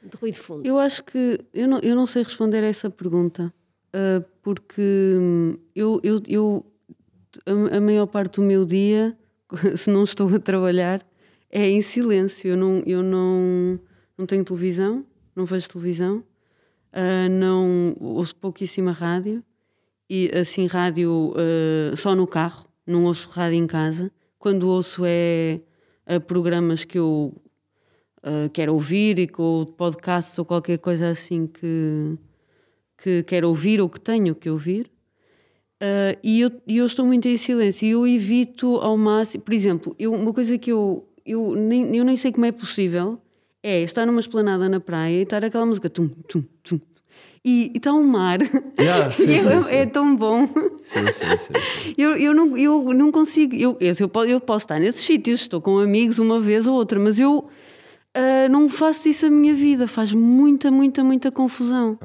[0.02, 0.66] de ruído fundo?
[0.66, 3.52] Eu acho que eu não, eu não sei responder a essa pergunta
[3.92, 6.66] ah, porque hum, eu, eu, eu
[7.46, 9.16] a, a maior parte do meu dia,
[9.76, 11.04] se não estou a trabalhar,
[11.50, 12.50] é em silêncio.
[12.50, 13.80] Eu não, eu não,
[14.16, 16.22] não tenho televisão, não vejo televisão,
[16.92, 19.42] ah, não ouço pouquíssima rádio
[20.08, 24.10] e assim rádio ah, só no carro, não ouço rádio em casa.
[24.38, 25.60] Quando ouço é
[26.06, 27.34] ah, programas que eu
[28.24, 32.16] uh, quero ouvir e com podcasts ou qualquer coisa assim que,
[32.96, 34.90] que quero ouvir ou que tenho que ouvir.
[35.82, 39.44] Uh, e, eu, eu estou muito em silêncio e eu evito ao máximo.
[39.44, 43.20] Por exemplo, eu, uma coisa que eu, eu, nem, eu nem sei como é possível
[43.62, 46.80] é estar numa esplanada na praia e estar aquela música tum, tum, tum,
[47.48, 48.38] e está um mar.
[48.78, 49.74] Yeah, sim, E sim, é, sim.
[49.74, 50.46] é tão bom.
[50.82, 51.54] Sim, sim, sim.
[51.98, 53.54] Eu, eu, não, eu não consigo.
[53.56, 56.74] Eu, eu, eu po- eu posso estar nesses sítios, estou com amigos uma vez ou
[56.74, 57.48] outra, mas eu
[58.14, 59.86] ah, não faço isso a minha vida.
[59.88, 61.98] Faz muita, muita, muita confusão.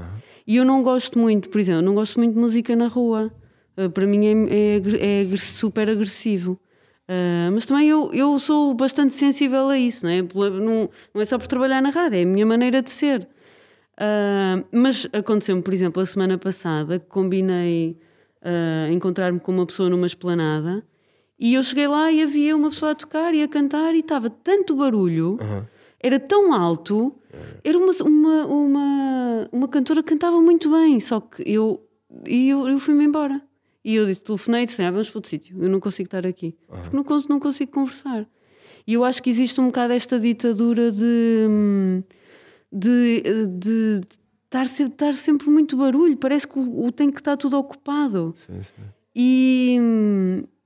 [0.48, 3.32] E eu não gosto muito, por exemplo, eu não gosto muito de música na rua.
[3.78, 6.60] Ah, para mim é, é, é super agressivo.
[7.08, 10.22] Ah, mas também eu, eu sou bastante sensível a isso, não é?
[10.22, 13.28] Não, não é só por trabalhar na rádio, é a minha maneira de ser.
[13.98, 17.98] Ah, mas aconteceu-me, por exemplo, a semana passada que combinei
[18.42, 20.84] ah, encontrar-me com uma pessoa numa esplanada
[21.40, 24.30] e eu cheguei lá e havia uma pessoa a tocar e a cantar e estava
[24.30, 25.38] tanto barulho,
[26.00, 27.14] era tão alto,
[27.64, 31.86] era uma, uma, uma, uma cantora que cantava muito bem, só que eu,
[32.28, 33.42] e eu, eu fui-me embora.
[33.84, 36.26] E eu disse, telefonei e disse, ah, vamos para outro sítio, eu não consigo estar
[36.26, 38.26] aqui, porque não, não consigo conversar.
[38.88, 42.04] E eu acho que existe um bocado esta ditadura de, hum,
[42.74, 44.02] de, de
[44.46, 48.34] estar, se- estar sempre muito barulho, parece que o, o tem que estar tudo ocupado.
[48.36, 48.84] sim, sim.
[49.16, 49.78] E,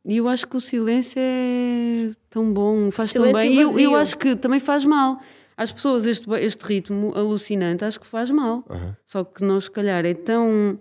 [0.06, 3.54] e eu acho que o silêncio é tão bom, faz tão bem.
[3.54, 5.20] E eu, eu acho que também faz mal.
[5.58, 8.63] Às pessoas, este, este ritmo alucinante, acho que faz mal.
[9.06, 10.80] Só que nós, se calhar, é tão.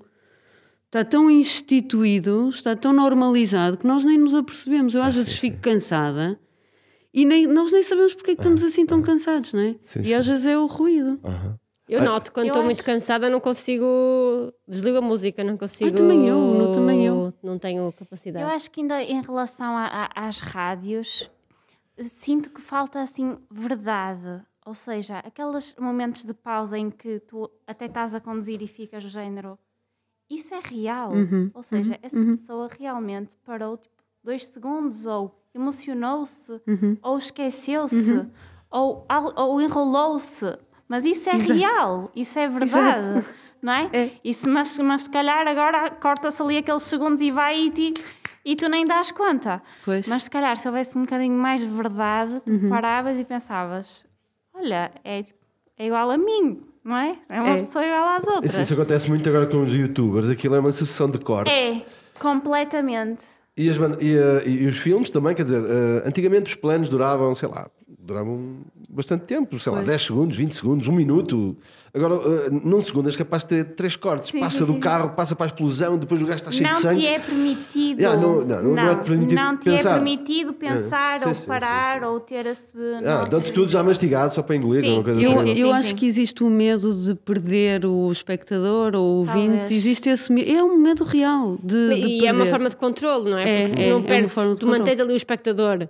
[0.87, 4.95] Está tão instituído, está tão normalizado que nós nem nos apercebemos.
[4.95, 6.39] Eu às vezes fico cansada
[7.17, 9.75] e nem, nós nem sabemos porque é que estamos assim tão cansados, não é?
[9.83, 10.15] Sim, e sim.
[10.15, 11.19] às vezes é o ruído.
[11.89, 13.87] Eu noto, quando estou acho- muito cansada, não consigo.
[14.69, 15.97] Desligo a música, não consigo.
[15.97, 17.33] também eu, não- também eu.
[17.43, 18.45] Não tenho capacidade.
[18.45, 21.31] Eu acho que ainda em relação a- a- às rádios,
[21.99, 24.43] sinto que falta assim verdade.
[24.65, 29.05] Ou seja, aqueles momentos de pausa em que tu até estás a conduzir e ficas
[29.05, 29.57] do género.
[30.29, 31.13] Isso é real.
[31.55, 36.53] Ou seja, essa pessoa realmente parou tipo, dois segundos, ou emocionou-se,
[37.03, 38.27] ou esqueceu-se,
[38.71, 40.57] ou, al- ou enrolou-se.
[40.89, 43.27] Mas isso é real, isso é verdade.
[43.61, 43.91] Não é?
[43.93, 44.11] É.
[44.25, 47.95] Isso, mas, mas se calhar agora corta-se ali aqueles segundos e vai e, ti-
[48.45, 49.61] e tu nem dás conta.
[49.85, 50.07] Pois.
[50.07, 52.69] Mas se calhar se houvesse um bocadinho mais de verdade, tu Uhum.
[52.69, 54.07] paravas e pensavas:
[54.55, 55.39] olha, é, tipo,
[55.77, 57.19] é igual a mim, não é?
[57.29, 57.55] É uma É.
[57.57, 58.53] pessoa igual às outras.
[58.53, 60.31] Isso, isso acontece muito agora com os youtubers.
[60.31, 61.53] Aquilo é uma sucessão de cortes.
[61.53, 61.83] É,
[62.21, 63.23] completamente.
[63.57, 66.89] E, as banda- e, eh, e os filmes também, quer dizer, eh, antigamente os planos
[66.91, 68.59] duravam, sei lá, duravam
[68.91, 71.57] bastante tempo, sei lá, 10 segundos, 20 segundos, um minuto.
[71.97, 74.29] Agora, uh, num segundo és capaz de ter três cortes.
[74.31, 74.81] Sim, passa sim, do sim.
[74.81, 77.01] carro, passa para a explosão, depois o gajo está cheio de Não sangue.
[77.01, 77.99] te é permitido.
[78.01, 79.91] Yeah, não- não, não- não é permitido não te pensar.
[79.91, 82.77] é permitido pensar ou sim, sim, parar ou ter esse.
[83.03, 83.29] Ah, não.
[83.31, 84.93] dão-te tudo já mastigado, só para engolir, Sim.
[84.93, 85.95] uma coisa Eu, eu sim, acho sim.
[85.95, 89.47] que existe o medo de perder o espectador ou o ouvinte.
[89.57, 89.71] Talvez.
[89.71, 90.51] Existe esse medo.
[90.51, 92.51] É um medo real de, de E é uma perder.
[92.51, 93.43] forma de controle, não é?
[93.49, 95.89] É, Porque se é, é não perdes, forma de tu mantens ali o espectador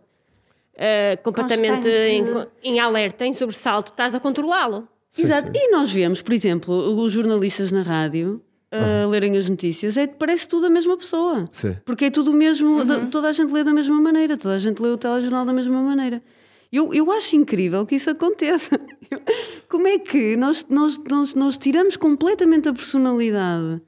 [0.76, 2.24] eh, completamente em,
[2.62, 4.86] em alerta, em sobressalto, estás a controlá-lo.
[5.22, 5.50] Exato.
[5.54, 8.40] E nós vemos, por exemplo, os jornalistas na rádio
[8.70, 11.48] a lerem as notícias, é, parece tudo a mesma pessoa.
[11.52, 11.76] Sim.
[11.84, 14.58] Porque é tudo o mesmo, da- toda a gente lê da mesma maneira, toda a
[14.58, 16.22] gente lê o telejornal da mesma maneira.
[16.70, 18.78] Eu, eu acho incrível que isso aconteça.
[19.70, 23.80] Como é que nós, nós, nós, nós tiramos completamente a personalidade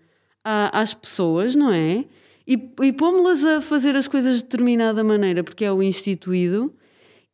[0.44, 2.04] à- às pessoas, não é?
[2.46, 6.72] E, e pomos-las a fazer as coisas de determinada maneira, porque é o instituído,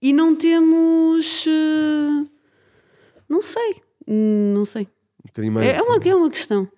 [0.02, 1.44] e não temos.
[1.46, 2.26] eh,
[3.28, 3.76] Não sei.
[4.06, 4.88] Não sei.
[5.38, 5.60] Um.
[5.60, 6.68] É, é uma, é uma questão.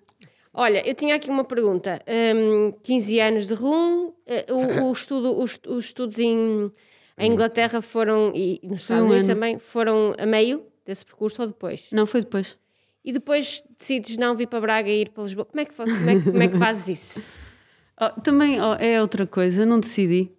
[0.53, 2.01] Olha, eu tinha aqui uma pergunta.
[2.35, 6.71] Hum, 15 anos de RUM, eh, o, o estudo, os, os estudos em,
[7.17, 9.35] em Inglaterra foram, e nos Estados um Unidos ano.
[9.39, 11.87] também, foram a meio desse percurso ou depois?
[11.91, 12.57] Não, foi depois.
[13.05, 15.45] E depois decides não vir para Braga e ir para Lisboa.
[15.45, 17.21] Como é que, como é, que- como é que fazes isso?
[17.99, 20.31] Oh, também oh, é outra coisa, não decidi.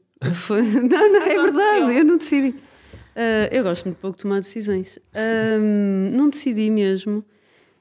[0.46, 2.54] Foi- Não, não, é verdade, eu não decidi.
[3.18, 4.96] Ah, eu gosto muito pouco de tomar decisões.
[5.12, 7.24] Ahm, não decidi mesmo.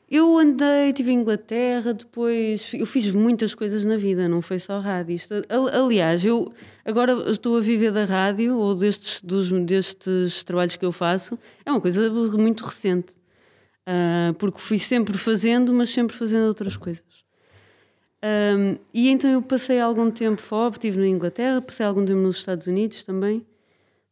[0.09, 4.79] Eu andei, estive em Inglaterra, depois eu fiz muitas coisas na vida, não foi só
[4.79, 5.17] rádio.
[5.73, 6.51] Aliás, eu
[6.83, 11.71] agora estou a viver da rádio ou destes, dos, destes trabalhos que eu faço, é
[11.71, 13.13] uma coisa muito recente.
[13.85, 17.03] Ah, porque fui sempre fazendo, mas sempre fazendo outras coisas.
[18.23, 22.37] Um, e então eu passei algum tempo fora, estive na Inglaterra, passei algum tempo nos
[22.37, 23.45] Estados Unidos também,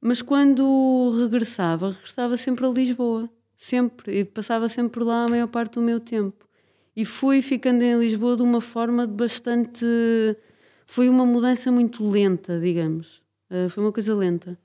[0.06, 3.28] mas quando regressava, regressava sempre a Lisboa,
[3.58, 6.48] sempre, e passava sempre por lá a maior parte do meu tempo.
[6.96, 9.84] E fui ficando em Lisboa de uma forma bastante.
[10.86, 13.24] Foi uma mudança muito lenta, digamos.
[13.50, 14.56] Uh, foi uma coisa lenta.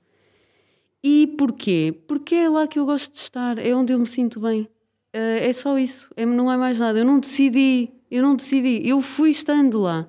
[1.03, 1.91] E porquê?
[2.07, 4.69] Porque é lá que eu gosto de estar, é onde eu me sinto bem.
[5.11, 6.99] Uh, é só isso, é, não é mais nada.
[6.99, 10.07] Eu não decidi, eu não decidi, eu fui estando lá.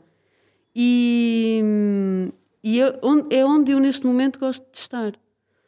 [0.77, 1.59] E,
[2.63, 5.22] e é, onde, é onde eu neste momento gosto de estar.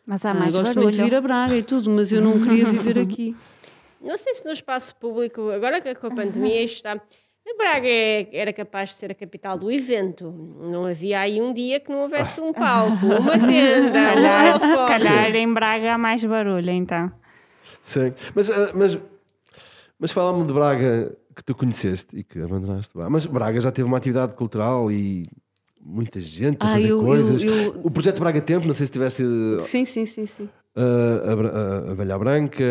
[0.06, 0.82] Mas há Ah, mais gosto barulho.
[0.84, 3.34] muito de vir a Braga e tudo, mas eu não queria viver aqui.
[4.02, 6.92] Não sei se no espaço público, agora que com a pandemia isto está.
[6.92, 10.30] A Braga é- era capaz de ser a capital do evento.
[10.60, 14.60] Não havia aí um dia que não houvesse um palco, uma tenda, Se um calhar,
[14.60, 17.10] se calhar em Braga há mais barulho, então.
[17.82, 18.12] Sim.
[18.34, 18.98] Mas, ah, mas,
[19.98, 22.92] mas fala-me de Braga que tu conheceste e que abandonaste.
[23.10, 25.26] Mas Braga já teve uma atividade cultural e
[25.84, 27.42] muita gente a Ah, fazer eu- eu- coisas.
[27.42, 29.22] eu- O projeto Braga Tempo, não sei se tivesse
[29.60, 30.48] Sim, sim, sim, sim.
[30.76, 30.80] ah,
[31.26, 32.64] a, a, a Velha Branca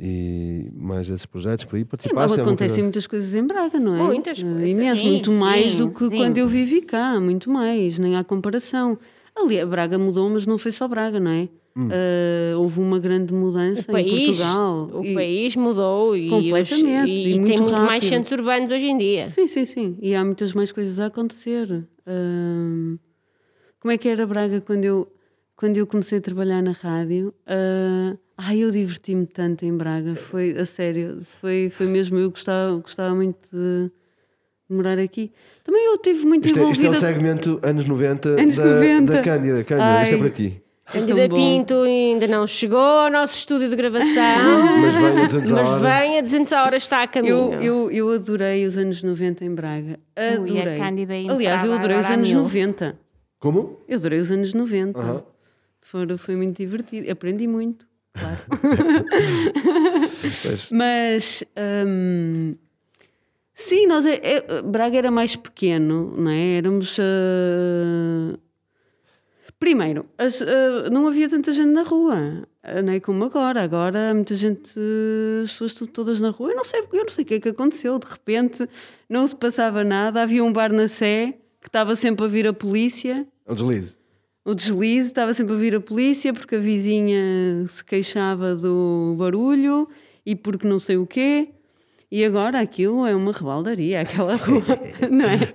[0.00, 1.84] e mais esses projetos por aí.
[1.84, 2.38] Participaste?
[2.38, 4.02] é acontecem muitas coisas em Braga, não é?
[4.02, 4.70] Muitas Eh, coisas.
[4.70, 6.16] Imenso, Sim, muito mais sim, do que sim.
[6.16, 8.98] quando eu vivi cá, muito mais, nem há comparação.
[9.36, 11.48] Ali, a Braga mudou, mas não foi só Braga, não é?
[11.76, 11.88] Hum.
[11.90, 14.90] Eh, houve uma grande mudança O em país, Portugal.
[14.94, 18.08] o E- país mudou e, Completamente, e, e tem muito muito mais rápido.
[18.08, 19.28] centros urbanos hoje em dia.
[19.28, 19.96] Sim, sim, sim.
[20.00, 21.84] E há muitas mais coisas a acontecer.
[22.06, 25.12] Como é que era Braga quando eu,
[25.56, 27.34] quando eu comecei a trabalhar na rádio?
[27.46, 30.16] Ah, ai, eu diverti-me tanto em Braga.
[30.16, 32.18] Foi, a sério, foi, foi mesmo.
[32.18, 33.90] Eu gostava, gostava muito de
[34.68, 35.32] morar aqui.
[35.62, 39.12] Também eu tive muito Isto é, isto é o segmento anos 90, Anos da, 90.
[39.12, 39.64] da Cândida.
[39.64, 40.63] Cândida, isto é para ti.
[40.86, 41.34] É Cândida bom.
[41.34, 44.12] Pinto ainda não chegou ao nosso estúdio de gravação,
[44.80, 47.54] Mas vem a 200 a mas vem a 200 horas está a caminho.
[47.54, 49.98] Eu, eu, eu adorei os anos 90 em Braga.
[50.16, 50.78] Ui, a Adorei.
[50.78, 52.42] Cândida entrava Aliás, eu adorei os a anos mil.
[52.42, 52.98] 90.
[53.38, 53.80] Como?
[53.88, 54.98] Eu adorei os anos 90.
[55.00, 55.22] Aham.
[55.80, 57.10] Foi, foi muito divertido.
[57.10, 58.38] Aprendi muito, claro.
[60.72, 61.44] Mas
[61.86, 62.54] hum,
[63.52, 66.56] sim, nós é- é- Braga era mais pequeno, não é?
[66.58, 66.96] Éramos.
[67.00, 68.38] ah,
[69.58, 72.46] Primeiro, as- ah, não havia tanta gente na rua,
[72.84, 73.62] não é como agora.
[73.62, 74.70] Agora muita gente,
[75.42, 76.50] as pessoas estão todas na rua.
[76.50, 77.98] Eu não sei, eu não sei o que é que aconteceu.
[77.98, 78.68] De repente
[79.08, 80.22] não se passava nada.
[80.22, 83.26] Havia um bar na Sé que estava sempre a vir a polícia.
[83.46, 83.98] É um deslize.
[84.44, 89.88] O deslize estava sempre a vir a polícia porque a vizinha se queixava do barulho
[90.26, 91.48] e porque não sei o quê.
[92.14, 94.62] E agora aquilo é uma rebaldaria, aquela rua,
[95.10, 95.52] não é?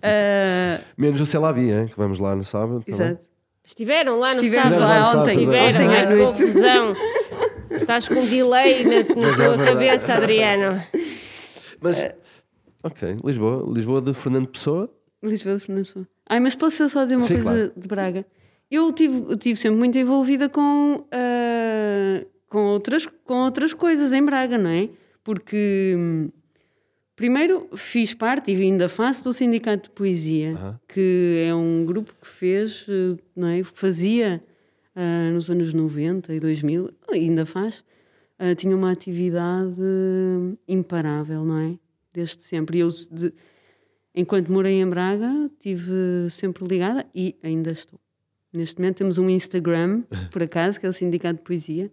[0.02, 2.82] Ah, Menos o Celavi, hein, que vamos lá no sábado.
[2.82, 3.22] tá exato.
[3.62, 4.88] Estiveram lá no Estivemos sábado.
[4.88, 6.38] lá ontem, Estiveram, ontem à noite.
[6.38, 6.94] confusão.
[7.70, 9.64] Estás com um delay na, na é tua verdade.
[9.64, 10.82] cabeça, Adriano.
[11.82, 12.16] Mas, É.
[12.82, 13.70] ok, Lisboa.
[13.70, 14.90] Lisboa de Fernando Pessoa.
[15.22, 16.08] Lisboa de Fernando Pessoa.
[16.26, 17.72] Ai, mas posso só dizer uma Sim, coisa claro.
[17.76, 18.26] de Braga?
[18.70, 24.56] eu tive, tive sempre muito envolvida com, ah, com, outras, com outras coisas em Braga,
[24.56, 24.88] não é?
[25.26, 26.30] Porque hum,
[27.16, 30.54] primeiro fiz parte e ainda faço do Sindicato de Poesia,
[30.86, 33.64] que é um grupo que fez, eh, não é?
[33.64, 34.40] Fazia
[34.94, 37.82] ah, nos anos 90 e 2000, ainda faz,
[38.38, 39.74] ah, tinha uma atividade
[40.68, 41.78] imparável, não é?
[42.14, 42.78] Desde sempre.
[42.78, 43.32] E eu, de-
[44.14, 47.98] enquanto morei em Braga, estive sempre ligada e ainda estou.
[48.52, 51.90] Neste momento temos um Instagram, por acaso, que é o Sindicato de Poesia.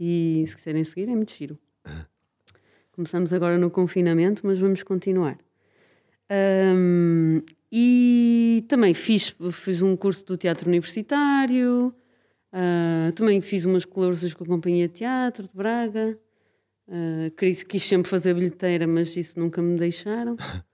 [0.00, 1.58] E se quiserem seguir, é muito giro.
[2.92, 5.38] Começamos agora no confinamento, mas vamos continuar.
[6.30, 7.40] Ahm,
[7.70, 11.94] e também fiz, fiz um curso do teatro universitário,
[12.52, 16.18] ah, também fiz umas colaborações com a Companhia de Teatro de Braga.
[16.88, 20.36] Ah, quis, quis sempre fazer bilheteira, mas isso nunca me deixaram.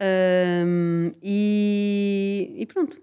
[0.00, 3.00] Ahm, e, e pronto.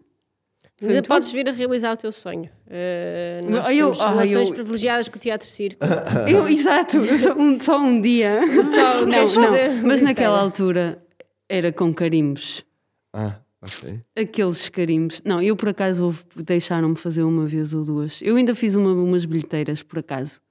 [0.81, 2.49] Foi Ainda muito podes vir a realizar o teu sonho.
[2.67, 5.77] Uh, nós Eu- temos ah, relações eu- privilegiadas com o Teatro Circo.
[6.27, 8.41] Eu, exato, só um, só um dia.
[8.65, 10.99] Só Não, queres não, fazer mas naquela altura
[11.47, 12.65] era com carimbos.
[13.13, 13.99] Ah, ok.
[14.17, 15.21] Aqueles carimbos.
[15.23, 18.19] Não, eu por acaso deixaram-me fazer uma vez ou duas.
[18.21, 20.41] Eu ainda fiz uma- umas bilheteiras, por acaso.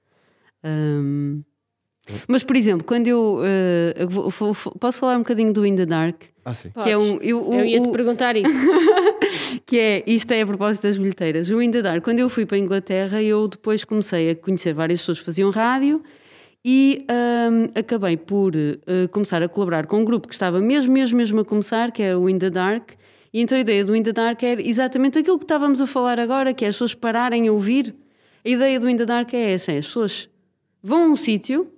[0.63, 1.41] Ahm,
[2.27, 3.41] mas, por exemplo, quando eu.
[3.43, 6.23] eh, eu vou- vou- posso falar um bocadinho do In the Dark?
[6.43, 6.69] Ah, sim.
[6.83, 7.17] Que é um.
[7.21, 8.49] Eu, o- Eu ia-te o- perguntar isso.
[9.65, 11.49] que é, isto é a propósito das bilheteiras.
[11.51, 14.73] O In the Dark, quando eu fui para a Inglaterra, eu depois comecei a conhecer
[14.73, 16.01] várias pessoas que faziam rádio
[16.63, 21.17] e ahm, acabei por eh, começar a colaborar com um grupo que estava mesmo, mesmo,
[21.17, 22.91] mesmo a começar, que é o In the Dark.
[23.33, 26.19] E então a ideia do In the Dark era exatamente aquilo que estávamos a falar
[26.19, 27.95] agora, que é as pessoas pararem a ouvir.
[28.45, 30.27] A ideia do In the Dark é essa: é as pessoas
[30.83, 31.71] vão a um sítio,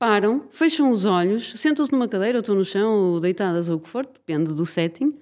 [0.00, 3.80] param, fecham os olhos, sentam-se numa cadeira, ou estão no chão, ou deitadas, ou o
[3.80, 5.14] que for, depende do setting,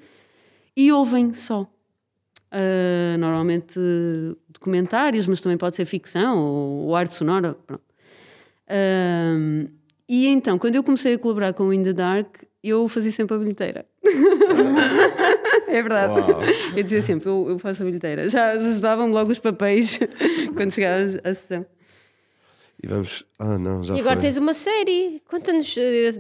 [0.77, 1.63] e ouvem só.
[2.51, 3.79] Uh, normalmente
[4.49, 7.55] documentários, mas também pode ser ficção ou, ou arte sonora.
[7.67, 7.83] Pronto.
[8.71, 9.67] Um,
[10.09, 13.35] e então, quando eu comecei a colaborar com o In the Dark, eu fazia sempre
[13.35, 13.85] a bilheteira.
[15.67, 16.13] é verdade.
[16.13, 16.41] Uau.
[16.75, 18.31] Eu dizia sempre, eu, eu faço a bilheteira.
[18.31, 19.99] Já davam logo os papéis
[20.57, 21.67] quando chegava a sessão.
[22.83, 23.25] E vamos.
[23.39, 24.23] Ah, não, já E agora foi.
[24.23, 25.21] tens uma série.
[25.29, 26.13] Conta-nos, eh,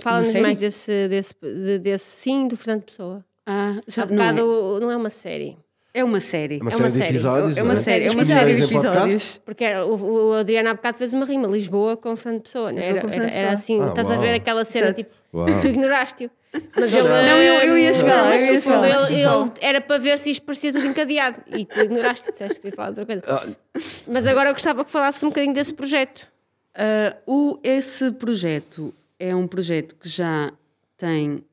[0.00, 3.24] fala-nos mais desse, desse, de- desse sim do Fernando Pessoa.
[3.46, 4.32] Ah, já Há não é.
[4.32, 5.56] bocado não é uma série.
[6.00, 6.58] É uma série.
[6.60, 7.10] Uma é série uma de série.
[7.10, 7.56] episódios.
[7.58, 9.40] É uma não série, é uma série de episódios.
[9.44, 12.70] Porque era- o, o Adriano há bocado fez uma rima, Lisboa com Fernando Pessoa.
[12.72, 12.80] Não?
[12.80, 12.92] é?
[12.92, 13.52] Lisboa Era, era, era Pessoa.
[13.52, 14.20] assim, Ah, estás a uau.
[14.22, 15.10] ver aquela cena tipo.
[15.34, 15.46] Uau.
[15.60, 16.30] Tu ignoraste-o.
[16.74, 19.20] Mas ele, Não, eu- eu ia chegar lá, Não, eu ia no fundo chegar ele,
[19.20, 21.42] ele era para ver se isto parecia tudo encadeado.
[21.54, 23.40] E tu ignoraste, disseste que queria falar de outra coisa.
[23.74, 26.26] Ah, Mas agora eu gostava que falasse um bocadinho desse projeto.
[26.74, 30.50] Ah, o, esse projeto é um projeto que já
[30.96, 31.44] tem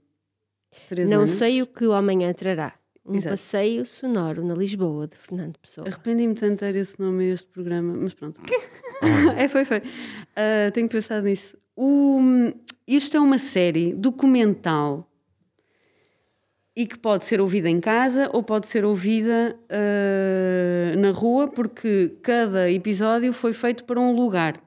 [0.88, 1.32] três Não anos.
[1.32, 2.74] sei o que o amanhã trará.
[3.06, 3.32] Um Exato.
[3.34, 5.86] passeio sonoro na Lisboa de Fernando Pessoa.
[5.88, 8.40] Arrependi-me tanto de ter esse nome a este programa, mas pronto.
[9.38, 9.82] é, foi, foi.
[10.36, 11.58] Ah, tenho pensado nisso.
[11.76, 12.20] O-
[12.88, 15.10] isto é uma série documental
[16.76, 22.18] e que pode ser ouvida em casa ou pode ser ouvida ah, na rua, porque
[22.24, 24.64] cada episódio foi feito para um lugar.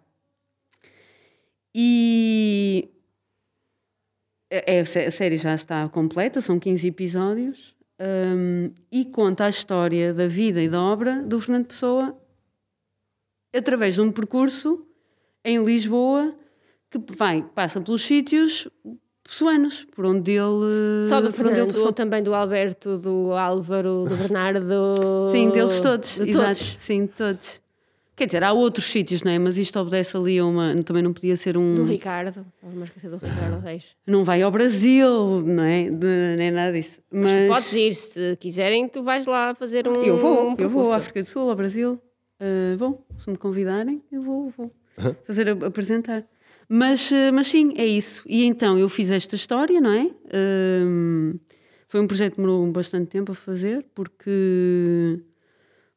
[1.74, 2.88] E
[4.50, 10.12] é, sé- a série já está completa, são 15 episódios, hum, e conta a história
[10.12, 12.16] da vida e da obra do Fernando Pessoa
[13.54, 14.86] através de um percurso
[15.44, 16.34] em Lisboa
[16.90, 18.68] que vai, passa pelos sítios
[19.26, 21.02] pessoanos, por onde ele.
[21.02, 24.94] Só do Fernando, ou também do Alberto, do Álvaro, do Bernardo.
[25.32, 26.14] Sim, deles todos.
[26.14, 26.44] De exato.
[26.44, 26.76] todos.
[26.78, 27.60] Sim, todos.
[28.16, 29.38] Quer dizer, há outros sítios, não é?
[29.38, 30.74] Mas isto obedece ali a uma.
[30.82, 31.74] Também não podia ser um.
[31.74, 32.46] Do Ricardo.
[32.62, 33.84] Vamos esquecer do Ricardo Reis.
[34.06, 35.90] Não vai ao Brasil, não é?
[35.90, 36.98] De, nem nada disso.
[37.10, 40.02] Mas, Mas, tu podes ir, se quiserem, tu vais lá fazer um.
[40.02, 42.00] Eu vou, um eu vou à África do Sul, ao Brasil.
[42.40, 44.72] Uh, vou, se me convidarem, eu vou, vou
[45.24, 46.24] fazer a- apresentar.
[46.68, 48.22] Mas, uh, mas sim, é isso.
[48.26, 50.10] E então eu fiz esta história, não é?
[50.84, 51.38] Um,
[51.86, 55.20] foi um projeto que demorou bastante tempo a fazer, porque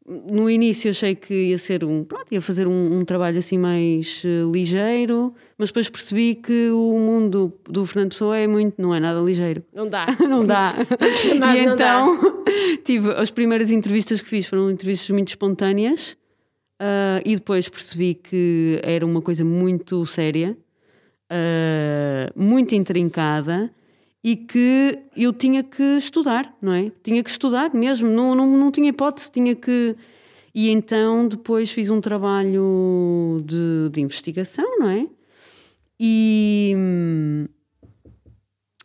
[0.09, 2.03] no início achei que ia ser um.
[2.03, 6.97] Pronto, ia fazer um, um trabalho assim mais uh, ligeiro, mas depois percebi que o
[6.97, 8.81] mundo do Fernando Pessoa é muito.
[8.81, 9.63] não é nada ligeiro.
[9.73, 10.07] Não dá.
[10.27, 10.73] Não dá.
[11.25, 12.35] e não então
[12.83, 16.17] tive as primeiras entrevistas que fiz foram entrevistas muito espontâneas
[16.79, 20.57] ah, e depois percebi que era uma coisa muito séria,
[21.29, 23.71] ah, muito intrincada
[24.23, 26.91] e que eu tinha que estudar, não é?
[27.03, 29.95] Tinha que estudar mesmo, não, não, não tinha hipótese, tinha que.
[30.53, 35.07] E então depois fiz um trabalho de, de investigação, não é?
[35.99, 36.73] E,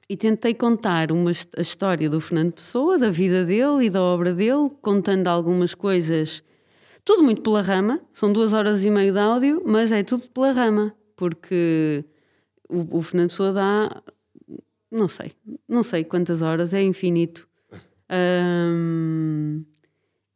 [0.08, 4.34] e tentei contar uma, a história do Fernando Pessoa, da vida dele e da obra
[4.34, 6.42] dele, contando algumas coisas,
[7.04, 8.00] tudo muito pela rama.
[8.12, 12.04] São duas horas e meia de áudio, mas é tudo pela rama, porque
[12.68, 14.02] o, o Fernando Pessoa dá,
[14.94, 15.32] não sei,
[15.68, 17.48] não sei quantas horas, é infinito.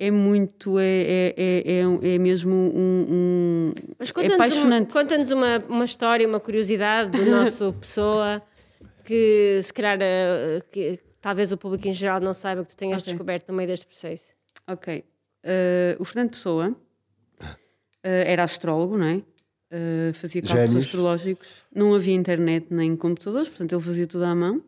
[0.00, 4.92] É muito, é, é, é, é, é mesmo um- um, Mas é conta-nos uma, apaixonante.
[4.92, 8.40] conta-nos uma, uma história, uma curiosidade do nosso pessoa
[9.04, 13.02] que se calhar eh, que, talvez o público em geral não saiba que tu tenhas
[13.02, 13.12] Ok.
[13.12, 14.34] descoberto no meio deste processo.
[14.68, 15.04] Ok.
[15.42, 16.76] Eh, o Fernando Pessoa
[18.04, 19.22] eh, era astrólogo, não é?
[19.70, 20.84] Eh, fazia cálculos Gêmeos.
[20.86, 21.48] astrológicos.
[21.74, 24.62] Não havia internet nem computadores, portanto ele fazia tudo à mão.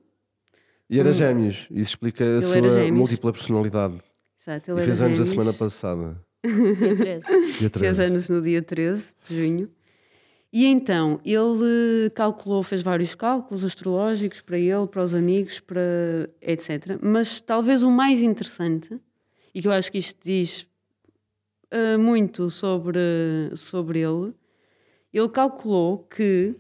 [0.89, 1.67] E era gêmeos.
[1.71, 2.91] Isso explica a Ele sua gêmeos.
[2.91, 3.95] múltipla personalidade.
[4.41, 5.29] Exato, ele E fez era anos a gêmeos.
[5.31, 6.21] semana passada.
[6.45, 7.27] Dia 13.
[7.61, 8.03] Dia Fez 13.
[8.03, 9.71] anos no dia 13 de junho.
[10.53, 16.99] E então ele calculou, fez vários cálculos astrológicos para ele, para os amigos, para etc.
[17.01, 18.99] Mas talvez o mais interessante,
[19.55, 20.67] e que eu acho que isto diz
[21.71, 22.99] ah, muito sobre,
[23.55, 24.33] sobre ele,
[25.19, 26.55] ele calculou que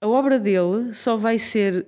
[0.00, 1.86] a obra dele só vai ser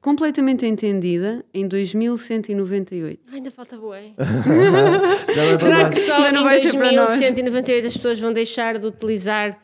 [0.00, 3.32] completamente entendida em 2198.
[3.32, 3.78] Ainda falta é
[5.58, 7.10] Será que só não em vai ser para nós.
[7.10, 9.58] 2198 as pessoas vão deixar de utilizar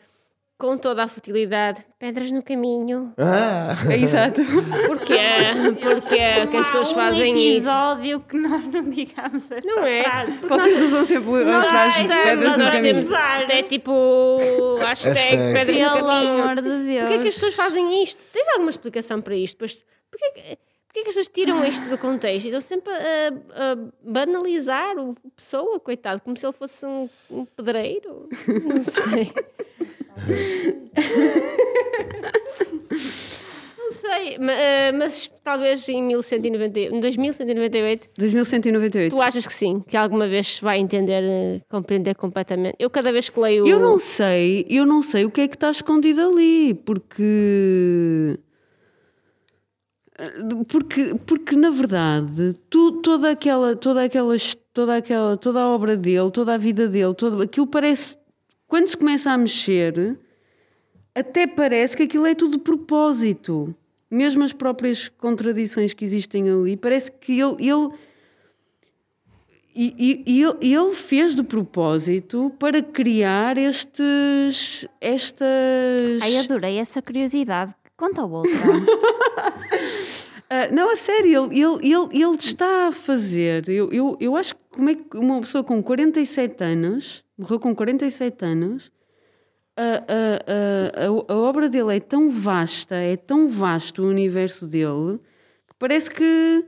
[0.56, 3.12] com toda a futilidade pedras no caminho?
[3.18, 3.74] Ah!
[3.92, 4.40] Exato.
[4.86, 5.18] Porquê?
[5.80, 7.68] Porquê que as pessoas um fazem isso?
[7.68, 10.02] episódio que nós não digamos essa Não é?
[10.04, 10.32] frase.
[10.48, 12.92] Vocês usam sempre a Nós testamos, pedras no nós caminho.
[12.94, 15.52] temos até tipo hashtag, Hashtag.
[15.52, 16.42] pedras no caminho.
[16.44, 17.00] amor de Deus.
[17.00, 18.22] Porquê que as pessoas fazem isto?
[18.32, 19.56] Tens alguma explicação para isto?
[19.58, 20.58] Pois, porquê, que- porquê
[20.92, 25.80] que as pessoas tiram isto do contexto e estão sempre a, a banalizar o pessoa,
[25.80, 28.28] coitado, como se ele fosse um, um pedreiro?
[28.64, 29.32] Não sei.
[33.76, 39.14] Não sei, eh, mas, talvez em 1190 em 2198 2198.
[39.14, 42.76] tu achas que sim, que alguma vez vai entender, eh, compreender completamente.
[42.78, 45.56] Eu cada vez que leio Eu não sei, eu não sei o que é que
[45.56, 48.38] está escondido ali, porque
[50.68, 54.36] porque porque na verdade tu, toda aquela toda aquela
[54.72, 58.16] toda aquela toda a obra dele, toda a vida dele, todo aquilo parece
[58.74, 60.18] quando se começa a mexer
[61.14, 63.72] até parece que aquilo é tudo de propósito.
[64.10, 67.90] Mesmo as próprias contradições que existem ali, parece que ele, ele
[69.76, 74.88] e, e- e ele, fez de propósito para criar estes.
[75.00, 76.20] estas.
[76.20, 77.72] Ai, adorei essa curiosidade.
[77.96, 78.50] Conta a outra.
[80.50, 83.68] Ah, não, a sério, ele, ele, ele, ele está a fazer.
[83.68, 87.74] Eu, eu, eu acho que como é que uma pessoa com 47 anos, morreu com
[87.74, 88.90] 47 anos,
[89.76, 94.66] a, a, a, a, a obra dele é tão vasta, é tão vasto o universo
[94.66, 95.18] dele,
[95.66, 96.64] que parece que.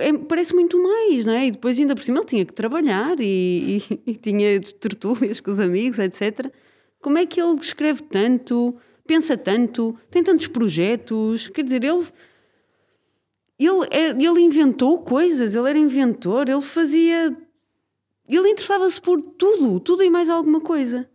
[0.00, 1.46] é- parece muito mais, não é?
[1.46, 5.50] E depois, ainda por cima, ele tinha que trabalhar e, e, e tinha tertúlias com
[5.50, 6.52] os amigos, etc.
[7.00, 8.76] Como é que ele escreve tanto,
[9.06, 11.48] pensa tanto, tem tantos projetos?
[11.48, 12.04] Quer dizer, ele
[13.66, 17.36] ele, é- ele inventou coisas, ele era inventor, ele fazia.
[18.28, 21.08] Ele interessava-se por tudo, tudo e mais alguma coisa.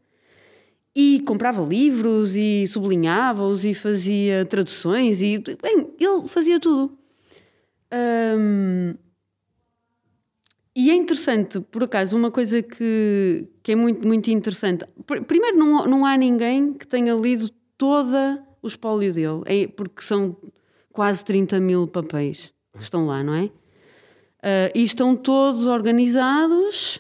[0.95, 5.38] E comprava livros e sublinhava-os e fazia traduções e.
[5.62, 6.98] Bem, ele fazia tudo.
[10.76, 14.86] E é interessante, por acaso, uma coisa que, que é muito, muito interessante.
[15.08, 20.04] Pr- Primeiro, não, não há ninguém que tenha lido toda o espólio dele, é- porque
[20.04, 20.36] são
[20.98, 23.52] quase 30 mil papéis que estão lá, não é?
[24.41, 27.00] Ah, e estão todos organizados,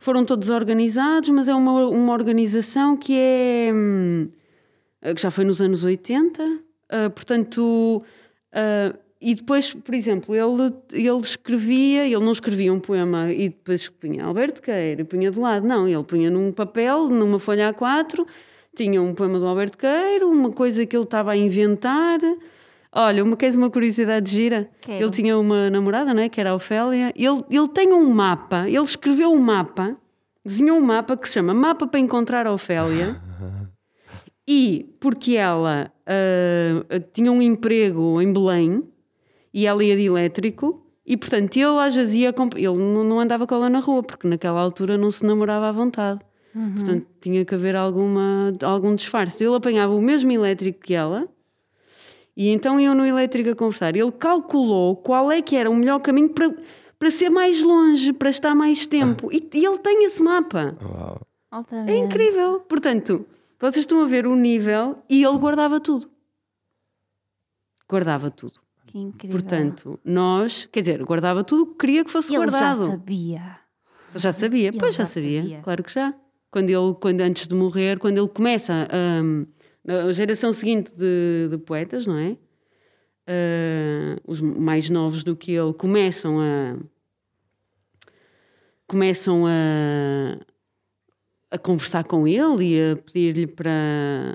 [0.00, 3.70] foram todos organizados, mas é uma, uma organização que é.
[3.72, 4.28] hum,
[5.14, 6.42] que já foi nos anos 80,
[6.90, 8.02] ah, portanto.
[8.52, 8.92] ah,
[9.24, 14.24] e depois, por exemplo, ele, ele escrevia, ele não escrevia um poema e depois punha
[14.24, 18.26] Alberto Queiro e punha de lado, não, ele punha num papel, numa folha A4,
[18.74, 22.18] tinha um poema do Alberto Queiro, uma coisa que ele estava a inventar.
[22.94, 24.70] Olha, uma, queres uma curiosidade gira?
[24.80, 25.02] Quero.
[25.02, 27.12] Ele tinha uma namorada, né, que era a Ofélia.
[27.16, 29.96] Ele, ele tem um mapa, ele escreveu um mapa,
[30.44, 33.20] desenhou um mapa que se chama Mapa para Encontrar a Ofélia.
[34.44, 38.82] E porque ela ah, tinha um emprego em Belém
[39.54, 42.34] e ela ia de elétrico, e portanto ele às vezes ia.
[42.56, 46.20] Ele não andava com ela na rua, porque naquela altura não se namorava à vontade.
[46.74, 49.42] Portanto tinha que haver alguma, algum disfarce.
[49.42, 51.28] Ele apanhava o mesmo elétrico que ela.
[52.36, 53.94] E então iam no elétrico a conversar.
[53.96, 56.54] Ele calculou qual é que era o melhor caminho para,
[56.98, 59.30] para ser mais longe, para estar mais tempo.
[59.32, 60.76] E, e ele tem esse mapa.
[60.82, 61.20] Uau.
[61.86, 62.60] É incrível.
[62.60, 63.26] Portanto,
[63.60, 66.08] vocês estão a ver o nível e ele guardava tudo.
[67.88, 68.60] guardava tudo.
[68.86, 69.38] Que incrível.
[69.38, 72.86] Portanto, nós, quer dizer, guardava tudo o que queria que fosse ele já guardado.
[72.90, 73.58] sabia.
[74.14, 75.40] Já sabia, Ele pois já, já sabia.
[75.42, 75.60] sabia.
[75.62, 76.14] claro que já.
[76.50, 78.86] Quando ele, quando antes de morrer, quando ele começa
[79.22, 79.46] hum,
[79.86, 82.36] a geração seguinte de, de poetas, não é?
[83.26, 86.76] Ah, os mais novos do que ele começam a
[88.86, 90.38] começam a,
[91.50, 94.34] a conversar com ele e a pedir-lhe para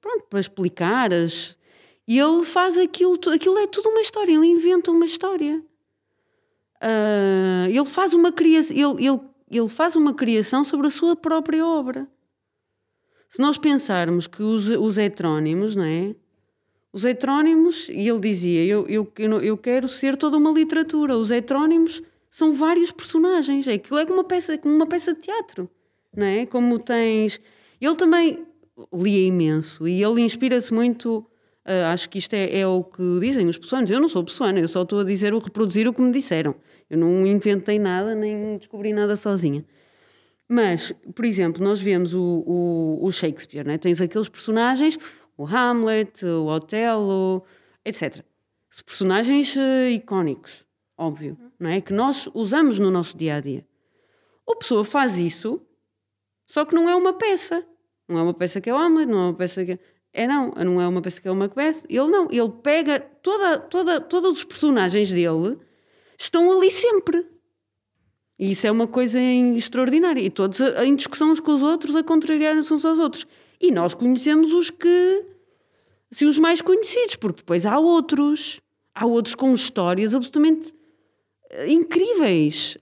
[0.00, 1.56] pronto, para explicar as
[2.06, 5.64] e ele faz aquilo, aquilo é tudo uma história, ele inventa uma história.
[6.80, 11.64] Ah, ele faz uma criação, ele, ele, ele faz uma criação sobre a sua própria
[11.64, 12.08] obra.
[13.32, 16.14] Se nós pensarmos que os, os heterónimos, não é?
[16.92, 19.10] Os heterónimos, e ele dizia, eu, eu,
[19.40, 21.16] eu, quero ser toda uma literatura.
[21.16, 23.66] Os heterónimos são vários personagens.
[23.66, 25.66] Aquilo é como uma peça, como uma peça de teatro,
[26.14, 26.44] não é?
[26.44, 27.40] Como tens...
[27.80, 28.46] Ele também
[28.92, 31.24] lia imenso e ele inspira-se muito...
[31.64, 33.90] ah, acho que isto é, é o que dizem os pessoanos.
[33.90, 36.54] Eu não sou pessoana, eu só estou a dizer, o reproduzir o que me disseram.
[36.90, 39.64] Eu não inventei nada, nem descobri nada sozinha.
[40.54, 43.78] Mas, por exemplo, nós vemos o, o, o Shakespeare, né?
[43.78, 44.98] tens aqueles personagens,
[45.34, 47.42] o Hamlet, o Otelo,
[47.82, 48.22] etc.
[48.84, 51.80] Personagens eh, icónicos, óbvio, não é?
[51.80, 53.66] Que nós usamos no nosso dia a dia.
[54.46, 55.58] A pessoa faz isso,
[56.46, 57.66] só que não é uma peça.
[58.06, 59.78] Não é uma peça que é o Hamlet, não é uma peça que é.
[60.12, 61.86] É não, não é uma peça que é o Macbeth.
[61.88, 65.58] Ele não, ele pega toda, toda, todos os personagens dele
[66.18, 67.26] estão ali sempre.
[68.42, 70.20] E isso é uma coisa extraordinária.
[70.20, 73.24] E todos em discussão uns com os outros, a contrariar-se uns aos outros.
[73.60, 75.24] E nós conhecemos os que.
[76.10, 78.60] Assim, os mais conhecidos, porque depois há outros.
[78.92, 80.74] Há outros com histórias absolutamente
[81.50, 82.76] eh, incríveis.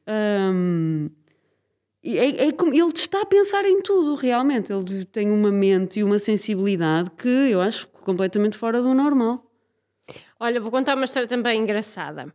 [2.02, 4.72] E é, é como- ele está a pensar em tudo, realmente.
[4.72, 9.44] Ele tem uma mente e uma sensibilidade que eu acho completamente fora do normal.
[10.40, 12.34] Olha, vou contar uma história também engraçada.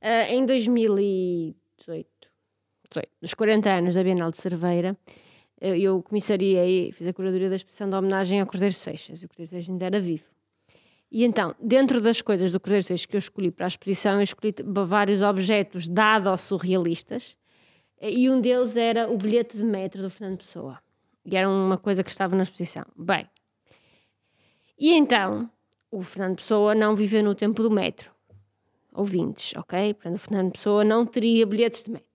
[0.00, 2.08] Ah, em 2018,
[2.94, 4.96] 18, nos 40 anos da Bienal de Cerveira,
[5.60, 9.22] eu, eu comissariei fiz a curadoria da exposição de homenagem ao Cruzeiro Seixas.
[9.22, 10.24] E o Cruzeiro Seixas ainda era vivo.
[11.10, 14.22] E então, dentro das coisas do Cruzeiro Seixas que eu escolhi para a exposição, eu
[14.22, 14.54] escolhi
[14.86, 17.36] vários objetos dados surrealistas.
[18.00, 20.78] E um deles era o bilhete de metro do Fernando Pessoa.
[21.24, 22.84] E era uma coisa que estava na exposição.
[22.96, 23.26] Bem,
[24.78, 25.48] e então,
[25.90, 28.12] o Fernando Pessoa não viveu no tempo do metro.
[28.92, 29.94] Ouvintes, ok?
[29.94, 32.13] Portanto, o Fernando Pessoa não teria bilhetes de metro.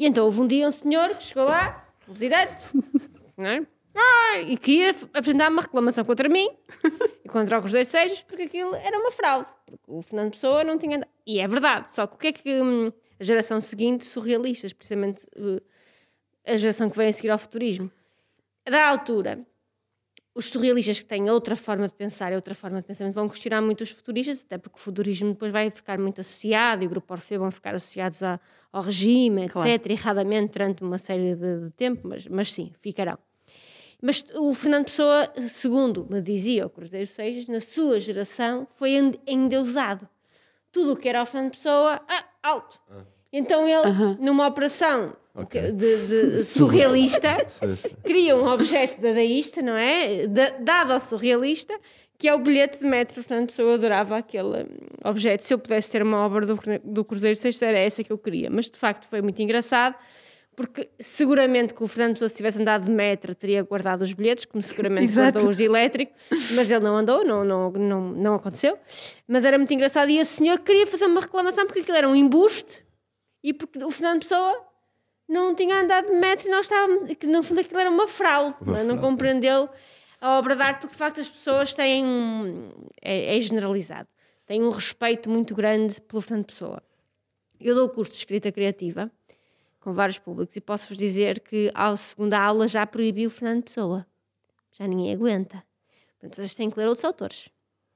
[0.00, 2.64] E então houve um dia um senhor que chegou lá, visitante,
[3.36, 3.66] não é?
[3.94, 6.48] Ah, e que ia f- apresentar uma reclamação contra mim
[7.24, 9.48] e contra o Cruzeiro Seixas porque aquilo era uma fraude.
[9.66, 10.96] Porque o Fernando Pessoa não tinha.
[10.96, 11.10] andado.
[11.26, 12.90] E é verdade, só que o que é que hum,
[13.20, 15.60] a geração seguinte, surrealistas, precisamente uh,
[16.46, 17.90] a geração que vem a seguir ao futurismo,
[18.64, 19.44] da altura,
[20.40, 23.60] os surrealistas que têm outra forma de pensar e outra forma de pensamento vão questionar
[23.60, 27.12] muito os futuristas, até porque o futurismo depois vai ficar muito associado e o grupo
[27.12, 28.40] Orfeu vão ficar associados a-
[28.72, 29.82] ao regime, etc., Claro.
[29.92, 33.18] erradamente durante uma série de, de tempo, mas, mas sim, ficarão.
[34.02, 39.20] Mas o Fernando Pessoa, segundo me dizia o Cruzeiro Seixas, na sua geração foi ende-
[39.26, 40.08] endeusado.
[40.72, 42.80] Tudo o que era o Fernando Pessoa, ah, alto.
[43.32, 45.72] Então ele, numa operação Ok.
[45.72, 46.06] de,
[46.38, 47.88] de surrealista, Sim, sim.
[48.02, 50.26] cria um objeto dadaísta, não é?
[50.26, 51.72] Da- dado ao surrealista,
[52.18, 53.14] que é o bilhete de metro.
[53.14, 54.66] Portanto, Pessoa adorava aquele hum,
[55.04, 55.44] objeto.
[55.44, 58.50] Se eu pudesse ter uma obra do, do Cruzeiro Seixas, era essa que eu queria.
[58.50, 59.94] Mas, de facto, foi muito engraçado,
[60.56, 64.44] porque seguramente que o Fernando Pessoa, se tivesse andado de metro, teria guardado os bilhetes,
[64.44, 66.12] como seguramente guardou os de elétrico,
[66.54, 68.76] mas ele não andou, não, não, não, não aconteceu.
[69.26, 70.10] Mas era muito engraçado.
[70.10, 72.84] E a senhora queria fazer uma reclamação, porque aquilo era um embuste,
[73.42, 74.66] e porque o Fernando Pessoa
[75.30, 78.56] não tinha andado de metro e nós estávamos, que no fundo aquilo era uma fraude,
[78.60, 78.82] Uma não, é?
[78.82, 79.00] não fraude.
[79.00, 79.68] compreendeu
[80.20, 82.70] a obra de arte, porque de facto as pessoas têm um,
[83.00, 84.08] é, é generalizado,
[84.44, 86.82] têm um respeito muito grande pelo Fernando Pessoa.
[87.58, 89.10] Eu dou o curso de escrita criativa
[89.80, 94.06] com vários públicos e posso-vos dizer que a segunda aula já proibiu o Fernando Pessoa.
[94.72, 95.62] Já ninguém aguenta.
[96.18, 97.48] Portanto, vocês têm que ler outros autores.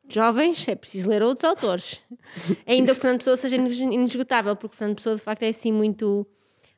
[0.09, 2.01] Jovens, é preciso ler outros autores.
[2.67, 5.73] Ainda que o Fernando Pessoa seja inesgotável, porque o Fernando Pessoa de facto é assim
[5.73, 6.27] muito.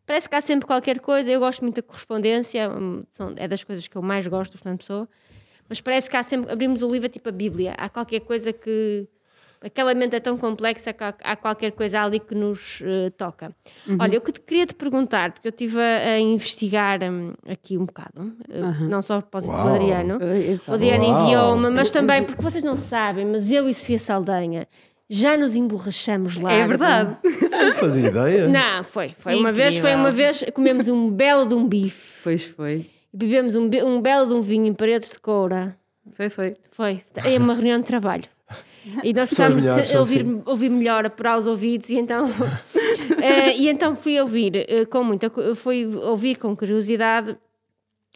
[0.06, 1.30] Parece que há sempre qualquer coisa.
[1.30, 4.58] Eu gosto muito da correspondência, hum, são- é das coisas que eu mais gosto do
[4.58, 5.08] Fernando Pessoa.
[5.68, 6.52] Mas parece que há sempre.
[6.52, 7.74] Abrimos o livro é tipo a Bíblia.
[7.76, 9.06] Há qualquer coisa que.
[9.60, 13.52] Aquela mente é tão complexa que há, qualquer coisa ali que nos eh, toca.
[13.98, 17.76] Olha, eu que te queria te perguntar, porque eu estive a, a investigar hum, aqui
[17.78, 19.56] um bocado, eh, não só a propósito do.
[19.74, 20.18] Adriano.
[20.68, 24.68] O Adriano enviou-me, mas também porque vocês não sabem, mas eu e Sofia Saldanha
[25.08, 26.52] já nos emborrachamos lá.
[26.52, 27.16] É verdade.
[27.50, 28.48] Não fazia ideia.
[28.48, 29.14] Não, foi.
[29.18, 32.90] Foi uma vez, foi uma vez, comemos um belo de um bife Pois foi.
[33.12, 35.76] bebemos um, be- um belo de um vinho em paredes de coura.
[36.12, 36.56] Foi, foi.
[36.72, 37.02] Foi.
[37.24, 38.24] É uma reunião de trabalho.
[39.02, 39.64] E nós precisávamos
[39.96, 40.42] ouvir, assim.
[40.46, 42.28] ouvir melhor, apurar os ouvidos, e então,
[43.20, 47.36] eh, e então fui ouvir eh, com muita fui ouvir com curiosidade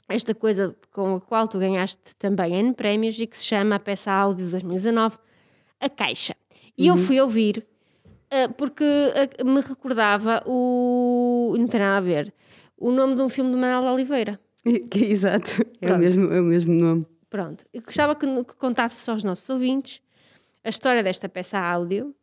[0.08, 3.78] esta coisa com a qual tu ganhaste também N prémios e que se chama a
[3.80, 5.16] peça áudio de 2019,
[5.80, 6.36] A Caixa.
[6.82, 7.66] E eu fui ouvir
[8.30, 11.54] eh, porque eh, me recordava o.
[11.58, 12.32] não tem nada a ver.
[12.76, 14.40] O nome de um filme de Manuel Oliveira.
[14.90, 17.06] Que- Exato, é o, mesmo, é o mesmo nome.
[17.28, 17.64] Pronto.
[17.72, 20.00] Eu gostava que, que contasses aos nossos ouvintes
[20.64, 22.14] a história desta peça áudio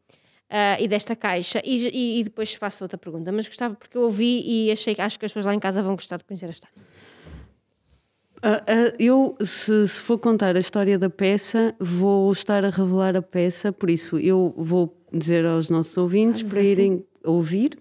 [0.50, 3.32] ah, e desta caixa e, e- e depois faço outra pergunta.
[3.32, 5.82] Mas gostava porque eu ouvi e achei que acho que as pessoas lá em casa
[5.84, 6.76] vão gostar de conhecer a história.
[8.42, 13.18] Ah, ah, eu, se, se for contar a história da peça, vou estar a revelar
[13.18, 16.72] a peça, por isso eu vou dizer aos nossos ouvintes Fazes para assim?
[16.72, 17.78] irem ouvir.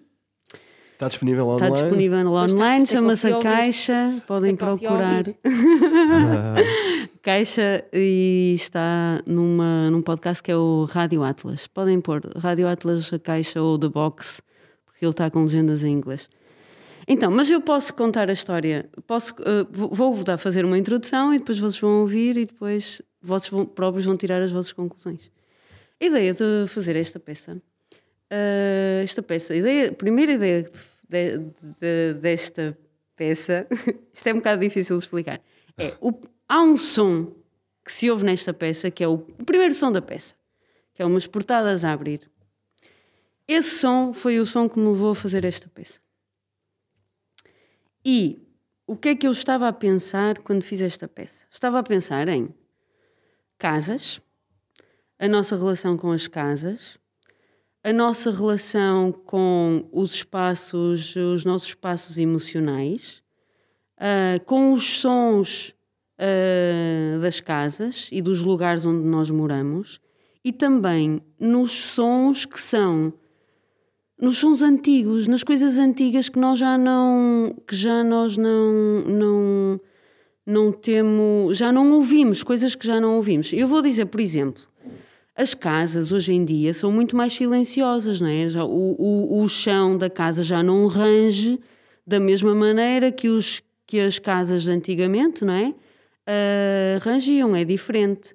[0.93, 1.73] Está disponível Está online.
[1.73, 3.39] disponível está, online, que eu chama-se a.
[3.39, 5.25] Caixa, podem procurar.
[7.21, 11.67] Caixa e está numa, num podcast que é o Rádio Atlas.
[11.67, 14.41] Podem pôr Rádio Atlas, a Caixa ou The Box,
[14.85, 16.27] porque ele está com legendas em inglês.
[17.07, 18.89] Então, mas eu posso contar a história.
[19.05, 23.49] Posso, eh, vou- dar fazer uma introdução e depois vocês vão ouvir e depois vocês
[23.49, 25.31] vão- próprios vão tirar as vossas conclusões.
[26.01, 27.61] A ideia de fazer esta peça,
[28.29, 30.63] eh, esta peça, a, ideia, a primeira ideia
[31.09, 31.37] de-
[31.79, 32.77] de- desta
[33.15, 33.65] peça,
[34.13, 35.39] isto é um bocado difícil de explicar,
[35.77, 36.13] é o-
[36.47, 37.33] há um som
[37.85, 40.35] que se ouve nesta peça, que é o, o primeiro som da peça,
[40.93, 42.29] que é umas portadas a abrir.
[43.47, 45.99] Esse som foi o som que me levou a fazer esta peça.
[48.09, 48.41] E
[48.87, 51.43] o que é que eu estava a pensar quando fiz esta peça?
[51.51, 52.55] Estava a pensar em
[53.57, 54.21] casas,
[55.19, 56.97] a nossa relação com as casas,
[57.83, 63.21] a nossa relação com os espaços, os nossos espaços emocionais,
[63.97, 65.75] ah, com os sons
[66.17, 69.99] ah, das casas e dos lugares onde nós moramos
[70.45, 73.13] e também nos sons que são
[74.19, 79.79] nos sons antigos, nas coisas antigas que nós já não que já nós não não
[80.45, 83.51] não temos, já não ouvimos, coisas que já não ouvimos.
[83.51, 84.63] Eu vou dizer, por exemplo,
[85.35, 88.47] as casas hoje em dia são muito mais silenciosas, não é?
[88.49, 91.59] Já, o, o, o chão da casa já não range
[92.05, 95.75] da mesma maneira que, os, que as casas de antigamente, não é?
[96.25, 98.33] Ah, rangiam, é diferente.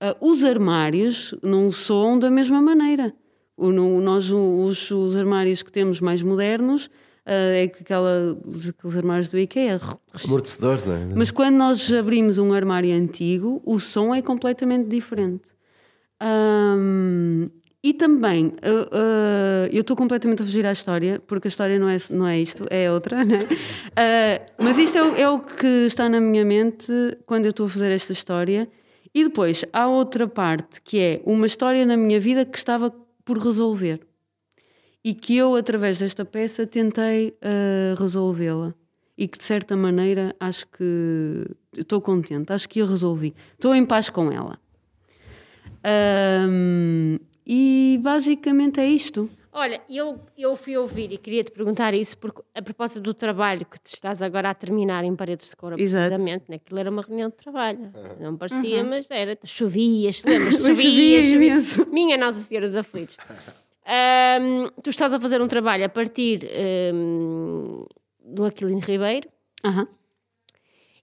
[0.00, 3.14] Ah, os armários não soam da mesma maneira.
[3.60, 6.90] O, no- nós, os, os armários que temos mais modernos,
[7.26, 8.36] ah, é que aquela,
[8.68, 9.80] aqueles armários do IKEA,
[10.24, 11.06] Amortecedores, não é?
[11.14, 15.50] mas quando nós abrimos um armário antigo, o som é completamente diferente.
[16.20, 17.48] Ahm,
[17.82, 21.88] e também, ah, ah, eu estou completamente a fugir à história, porque a história não
[21.88, 23.40] é, não é isto, é outra, né?
[23.96, 26.92] Ah, mas isto é, o- é o que está na minha mente
[27.26, 28.68] quando eu estou a fazer esta história.
[29.14, 32.94] E depois há outra parte que é uma história na minha vida que estava
[33.30, 34.00] por resolver
[35.04, 38.74] e que eu, através desta peça, tentei ah, resolvê-la.
[39.16, 43.32] E que, de certa maneira, acho que estou contente, acho que a resolvi.
[43.52, 44.58] Estou em paz com ela.
[45.84, 49.30] Ahm, e basicamente é isto.
[49.52, 53.66] Olha, eu, eu fui ouvir e queria te perguntar isso porque a propósito do trabalho
[53.66, 56.06] que te estás agora a terminar em paredes de cor, Exato.
[56.08, 56.56] precisamente, né?
[56.56, 57.92] aquilo era uma reunião de trabalho.
[58.20, 59.36] Não parecia, mas era.
[59.44, 60.54] Chovia, lembras?
[60.64, 61.52] Chovia, chovia chovia.
[61.54, 61.86] imenso.
[61.90, 63.16] Minha Nossa Senhora dos Aflitos.
[63.84, 66.46] Ahm, tu estás a fazer um trabalho a partir
[66.92, 67.84] ahm,
[68.24, 69.28] do Aquilino Ribeiro
[69.64, 69.88] Aham,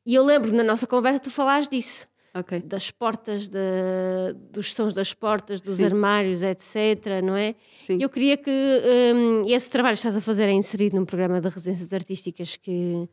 [0.06, 2.08] e eu lembro na nossa conversa tu falares disso.
[2.40, 2.60] Ok.
[2.62, 5.86] Das portas, da- dos sons das portas, dos Sim.
[5.86, 7.22] armários, etc.
[7.24, 7.56] Não é?
[7.86, 7.98] Sim.
[8.02, 11.48] Eu queria que hum, esse trabalho que estás a fazer é inserido num programa de
[11.50, 13.08] residências artísticas que,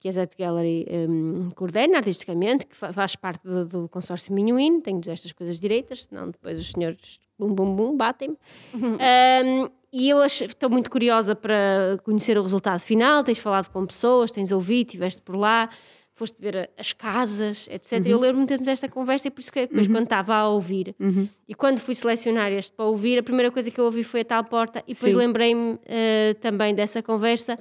[0.00, 4.80] que a Zet Gallery hum, coordena artisticamente, que fa- faz parte do, do consórcio Minhuíno.
[4.80, 8.36] Tenho de estas coisas direitas, senão depois os senhores bum bum bum batem-me.
[8.74, 13.22] Hum, e eu estou muito curiosa para conhecer o resultado final.
[13.22, 15.68] Tens falado com pessoas, tens ouvido, estiveste por lá,
[16.12, 18.06] foste ver as casas, etc.
[18.06, 20.94] Eu lembro-me de termos esta conversa e por isso que depois, quando estava a ouvir.
[21.48, 24.24] E quando fui selecionar este para ouvir, a primeira coisa que eu ouvi foi a
[24.24, 27.58] tal porta e depois lembrei-me eh, também dessa conversa.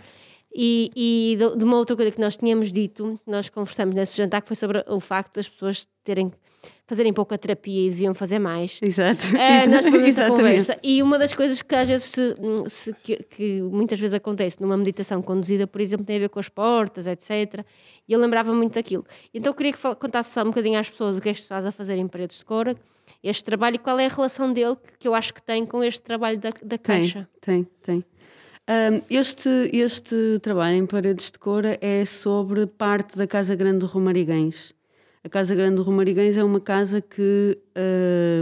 [0.53, 4.41] E, e de, de uma outra coisa que nós tínhamos dito, nós conversamos nesse jantar,
[4.41, 6.29] que foi sobre o facto das pessoas terem
[6.85, 8.79] fazerem pouca terapia e deviam fazer mais.
[8.81, 9.35] Exato.
[9.37, 10.77] É, nós tivemos essa conversa.
[10.83, 12.35] E uma das coisas que às vezes se,
[12.67, 16.39] se- que, que muitas vezes acontece numa meditação conduzida, por exemplo, tem a ver com
[16.39, 17.63] as portas, etc.
[18.07, 19.05] E eu lembrava muito daquilo.
[19.33, 21.65] Então eu queria que contasse só um bocadinho às pessoas o que é que estás
[21.65, 22.75] a fazer em Paredes de Cora,
[23.23, 25.83] este trabalho e qual é a relação dele que, que eu acho que tem com
[25.83, 27.27] este trabalho da, da Caixa.
[27.39, 28.03] Tem, tem.
[28.67, 33.85] Ahm, este, este trabalho em Paredes de Cora é sobre parte da Casa Grande do
[33.87, 34.73] Romariguens.
[35.23, 37.57] A Casa Grande do Romariguens é uma casa que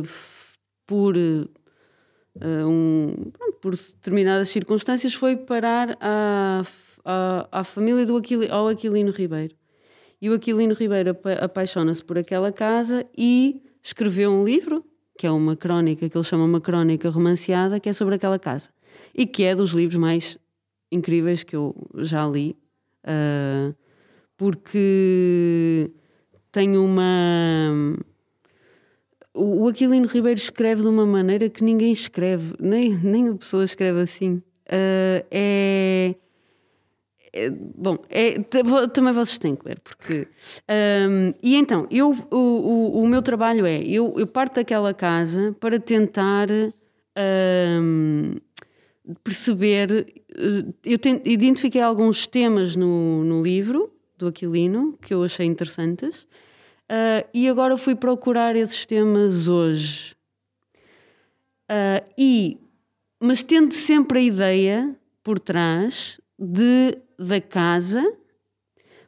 [0.03, 0.57] f-
[0.87, 6.61] por, eh, um, pronto, por determinadas circunstâncias, foi parar à,
[7.03, 9.55] à, à família do Aquili, ao Aquilino Ribeiro.
[10.21, 14.83] E o Aquilino Ribeiro apa- apaixona-se por aquela casa e escreveu um livro,
[15.17, 18.69] que é uma crónica, que ele chama uma crónica romanceada, que é sobre aquela casa.
[19.13, 20.37] E que é dos livros mais
[20.91, 22.57] incríveis que eu já li,
[23.03, 23.73] ah,
[24.37, 25.91] porque
[26.51, 27.95] tem uma.
[29.33, 34.01] O Aquilino Ribeiro escreve de uma maneira que ninguém escreve, nem, nem a pessoa escreve
[34.01, 34.41] assim.
[34.67, 36.15] Ah, é.
[37.33, 38.39] é- bom, é,
[38.93, 40.27] também vocês têm que ler, porque.
[40.67, 45.55] ahm, e então, eu, o, o, o meu trabalho é: eu, eu parto daquela casa
[45.59, 46.47] para tentar
[47.15, 48.35] ahm,
[49.23, 50.07] perceber.
[50.35, 56.27] eh, Eu identifiquei alguns temas no, no livro do Aquilino que eu achei interessantes.
[56.87, 60.15] ah, e agora fui procurar esses temas hoje.
[61.67, 62.57] Ah, e,
[63.19, 68.03] mas tendo sempre a ideia por trás de, da casa,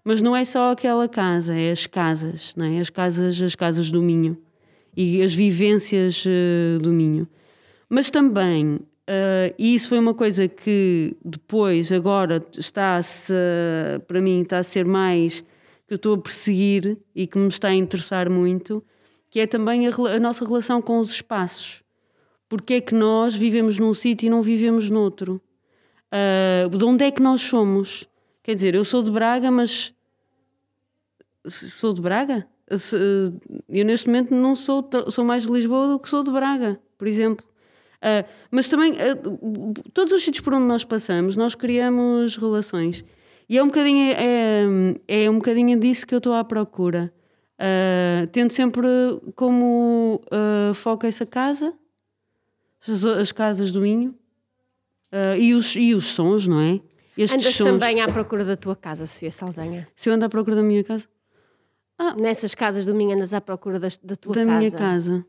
[0.04, 2.80] mas não é só aquela casa, é as casas, não é?
[2.80, 4.38] As casas, as casas do Minho
[4.96, 7.28] e as vivências eh, do Minho.
[7.90, 13.34] Mas também, eh, e isso foi uma coisa que depois, agora, está-se,
[14.08, 15.42] para mim, está a ser mais
[15.88, 18.84] que eu estou a perseguir e que me está a interessar muito,
[19.30, 21.84] que é também a, a nossa relação com os espaços.
[22.48, 25.42] Porque é que nós vivemos num sítio e não vivemos noutro?
[26.12, 28.08] Ah, de onde é que nós somos?
[28.44, 29.94] Quer dizer, eu sou de Braga, mas
[31.48, 32.48] sou de Braga?
[33.70, 37.08] Eu neste momento não sou, sou mais de Lisboa do que sou de Braga, por
[37.08, 37.46] exemplo.
[38.02, 39.16] Ah, mas também, ah,
[39.94, 43.06] todos os sítios por onde nós passamos, nós criamos relações.
[43.48, 44.64] E é um bocadinho, é,
[45.26, 47.14] é um bocadinho disso que eu estou à procura.
[47.60, 48.88] Ah, tendo sempre
[49.36, 51.74] como ah, foco essa casa,
[52.88, 54.16] as, as casas do Minho,
[55.12, 56.80] ah, e, os, e os sons, não é?
[57.18, 57.68] Estes Andas sons.
[57.68, 59.88] também à procura da tua casa, Sofia Saldanha.
[59.96, 61.06] Se eu ando à procura da minha casa?
[62.20, 64.58] Nessas casas do Minho andas à procura das- da tua da casa.
[64.58, 65.26] minha casa?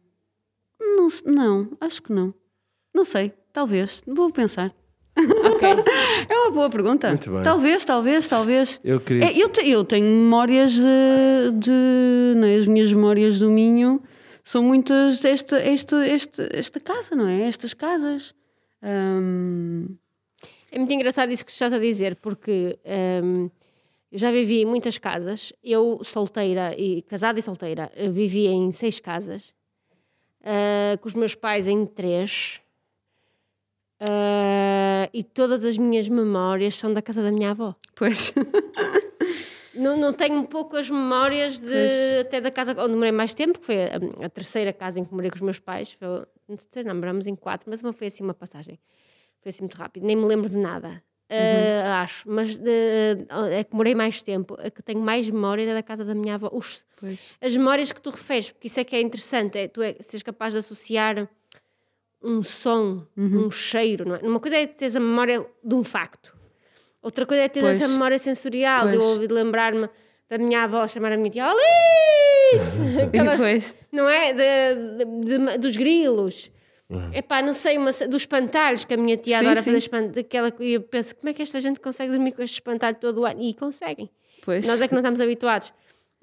[0.80, 2.32] Não, não, acho que não.
[2.94, 4.02] Não sei, talvez.
[4.06, 4.74] Vou pensar.
[5.16, 5.68] Ok.
[6.28, 7.08] É uma boa pergunta.
[7.08, 7.42] Muito bem.
[7.42, 8.80] Talvez, talvez, talvez.
[8.84, 9.24] Eu queria.
[9.26, 11.50] É, eu, te- eu tenho memórias de.
[11.58, 12.54] de não é?
[12.56, 14.00] As minhas memórias do Minho
[14.44, 15.22] são muitas.
[15.24, 17.42] Esta, esta, esta, esta casa, não é?
[17.48, 18.34] Estas casas.
[18.82, 19.86] Hum,
[20.70, 22.78] É muito engraçado isso que estás a dizer, porque
[23.22, 23.50] hum,
[24.10, 25.52] eu já vivi em muitas casas.
[25.62, 29.52] Eu, solteira e casada e solteira, vivi em seis casas,
[30.42, 32.60] ah, com os meus pais em três.
[34.04, 37.74] Ah, e todas as minhas memórias são da casa da minha avó.
[37.94, 38.32] pois.
[39.74, 42.20] Não, não tenho poucas memórias de, Pois.
[42.20, 45.14] até da casa onde morei mais tempo, que foi a, a terceira casa em que
[45.14, 45.92] morei com os meus pais.
[45.98, 48.78] Foi, não moramos em quatro, mas uma foi assim uma passagem.
[49.40, 51.02] Foi assim muito rápido, nem me lembro de nada.
[51.30, 55.72] ah, acho, mas de- é que morei mais tempo, a que tenho mais memória é
[55.72, 56.50] da casa da minha avó.
[57.00, 57.18] Pois.
[57.40, 60.22] as memórias que tu referes, porque isso é que é interessante, é tu é, seres
[60.22, 61.26] capaz de associar
[62.22, 63.46] um som, Uhum.
[63.46, 64.18] um cheiro, não é?
[64.20, 66.36] Uma coisa é teres a memória de um facto,
[67.02, 67.80] outra coisa é ter Pois.
[67.80, 69.12] essa memória sensorial, de eu Pois.
[69.14, 69.88] ouvir lembrar-me
[70.28, 72.78] da minha avó chamar a minha tia Alice!
[73.02, 73.74] Aquela- Pois.
[73.90, 74.32] não é?
[74.32, 76.50] De- de- de- dos grilos.
[77.14, 79.64] Epá, não sei, uma, dos espantalhos que a minha tia Sim, adora sim.
[79.66, 80.12] fazer espantalho.
[80.12, 83.22] Daquela, e eu penso, como é que esta gente consegue dormir com este espantalho todo
[83.22, 83.40] o ano?
[83.42, 84.10] E conseguem.
[84.44, 84.66] Pois.
[84.66, 85.72] Nós é que não estamos habituados.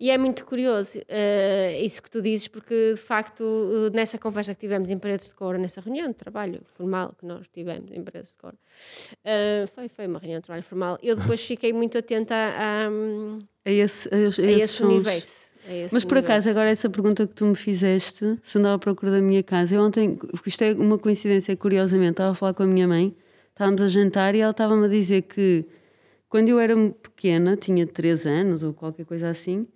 [0.01, 4.53] E é muito curioso eh, isso que tu dizes, porque de facto, eh, nessa conversa
[4.53, 8.01] que tivemos em Paredes de Cora, nessa reunião de trabalho formal que nós tivemos em
[8.01, 8.55] Paredes de Cora,
[9.25, 10.97] eh, foi, foi uma reunião de trabalho formal.
[11.03, 12.89] Eu depois fiquei muito atenta a, a,
[13.65, 15.51] É esse, a, a a esse universo.
[15.67, 19.11] a Mas por acaso, agora essa pergunta que tu me fizeste, se andava à procura
[19.11, 22.67] da minha casa, eu ontem, isto é uma coincidência, curiosamente, estava a falar com a
[22.67, 23.13] minha mãe,
[23.49, 25.65] estávamos a jantar e ela estava-me a dizer que
[26.29, 26.73] quando eu era
[27.03, 29.67] pequena, tinha 3 anos ou qualquer coisa assim,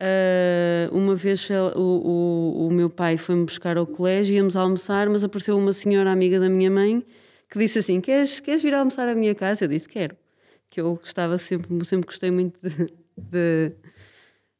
[0.00, 5.24] ah, uma vez o, o, o meu pai foi-me buscar ao colégio, íamos almoçar, mas
[5.24, 7.04] apareceu uma senhora amiga da minha mãe
[7.50, 9.64] que disse assim: Queres, queres vir almoçar à minha casa?
[9.64, 10.16] Eu disse: Quero.
[10.68, 13.72] Que eu gostava sempre, sempre gostei muito de- de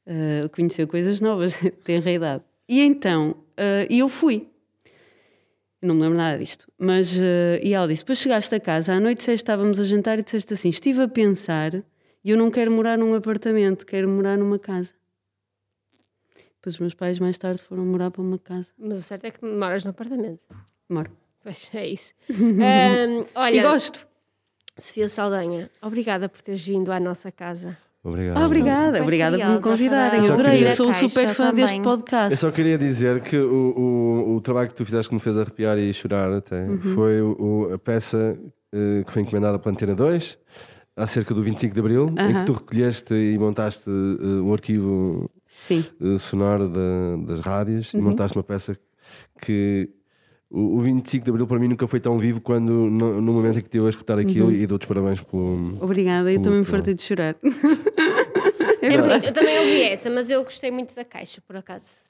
[0.06, 2.44] uh, conhecer coisas novas, tem idade.
[2.68, 4.48] E então, uh, eu fui.
[5.82, 6.66] Não me lembro nada disto.
[6.78, 10.18] Mas, uh, e ela disse: Depois chegaste a casa, à noite disseste, estávamos a jantar
[10.18, 11.74] e disseste assim: Estive a pensar
[12.24, 14.94] e eu não quero morar num apartamento, quero morar numa casa.
[16.64, 18.70] Depois os meus pais mais tarde foram morar para uma casa.
[18.78, 20.40] Mas o certo é que moras no apartamento.
[20.88, 21.10] Moro.
[21.42, 22.14] Pois é isso.
[22.32, 24.06] Ahm, olha, E gosto.
[24.78, 27.76] Sofia Saldanha, obrigada por teres vindo à nossa casa.
[28.02, 28.36] Obrigado.
[28.38, 30.22] Ah, obrigada, obrigada por me convidarem.
[30.22, 31.82] Só Adorei, queria- eu sou caixa super fã deste também.
[31.82, 32.32] podcast.
[32.32, 35.36] Eu só queria dizer que o, o, o trabalho que tu fizeste que me fez
[35.38, 36.80] arrepiar e chorar até Uhum.
[36.80, 37.36] foi o,
[37.68, 38.38] o- a peça
[38.72, 40.38] eh, que foi encomendada pela Antena 2
[40.96, 45.84] acerca do 25 de Abril, em que tu recolheste e montaste eh, um arquivo Sim.
[46.00, 48.00] eh, sonoro da- das rádios Uhum.
[48.00, 48.76] e montaste uma peça
[49.40, 49.88] que
[50.50, 53.58] o, o 25 de Abril para mim nunca foi tão vivo quando no, no momento
[53.58, 54.52] em que estive a escutar aquilo Uhum.
[54.52, 55.78] e dou-te parabéns pelo.
[55.80, 57.36] Obrigada, eu Pelo- também me fartei de chorar.
[58.82, 59.26] É bonito.
[59.26, 62.04] Eu também ouvi essa, mas eu gostei muito da caixa, por acaso.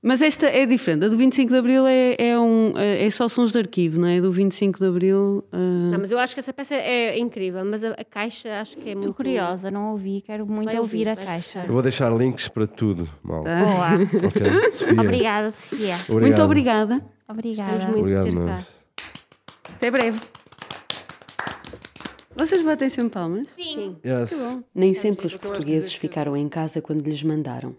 [0.00, 1.04] Mas esta é diferente.
[1.04, 4.20] A do 25 de Abril é, é, um, é só sons de arquivo, não é?
[4.20, 5.44] Do 25 de Abril.
[5.50, 8.76] ah, Não, mas eu acho que essa peça é incrível, mas a, a caixa acho
[8.76, 11.64] que é muito Estou curiosa, não ouvi, quero muito Vai ouvir, ouvir, a caixa.
[11.66, 13.42] Eu vou deixar links para tudo, mal.
[13.42, 13.94] Boa.
[14.28, 14.70] Ok?
[14.72, 15.00] Sofia.
[15.00, 15.94] Obrigada, Sofia.
[16.08, 16.20] Obrigado.
[16.20, 17.04] Muito obrigada.
[17.28, 17.86] Obrigada.
[17.88, 18.62] Muito Obrigado, ter cá.
[19.74, 20.20] Até breve.
[22.36, 23.48] Vocês batem sempre palmas?
[23.56, 23.96] Sim.
[24.06, 24.58] Yes.
[24.72, 27.74] Nem sempre os portugueses ficaram em casa quando lhes mandaram.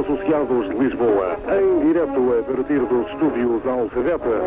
[0.00, 4.40] Associados de Lisboa, em direto a partir dos estúdios Alfabeta,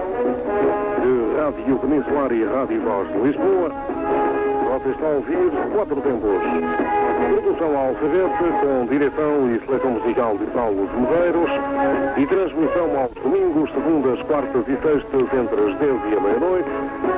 [1.01, 3.71] de Rádio Peninsular e Rádio Voz de Lisboa,
[4.73, 6.41] você está a ouvir quatro tempos.
[7.29, 11.49] Produção Alfabeta, com direção e seleção musical de Paulo Medeiros
[12.17, 16.69] e transmissão aos domingos, segundas, quartas e sextas entre as 10 e a meia-noite,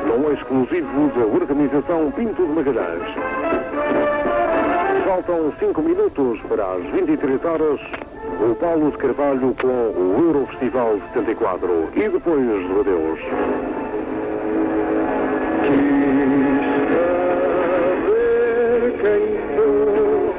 [0.05, 3.15] num exclusivo da organização Pinto de Magalhães.
[5.05, 8.14] Faltam 5 minutos para as 23 horas.
[8.39, 11.89] O Paulo de Carvalho com o Eurofestival 74.
[11.95, 13.19] E depois do adeus.
[15.61, 18.11] Quis saber
[19.01, 19.23] quem
[19.55, 20.36] sou,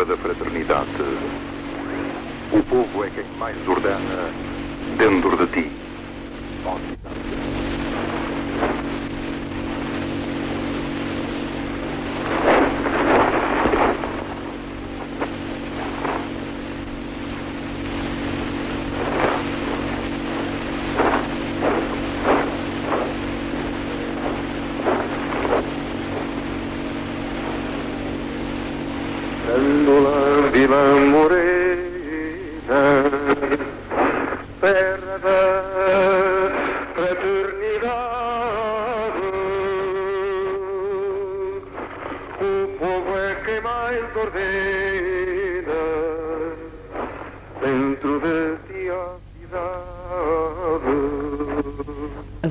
[0.00, 0.88] terra da fraternidade.
[2.52, 4.30] O povo é quem mais ordena
[4.96, 5.70] dentro de ti.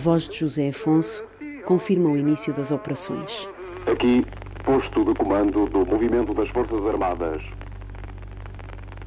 [0.09, 1.23] Voz de José Afonso
[1.65, 3.47] confirma o início das operações.
[3.85, 4.25] Aqui,
[4.65, 7.43] posto de comando do movimento das Forças Armadas.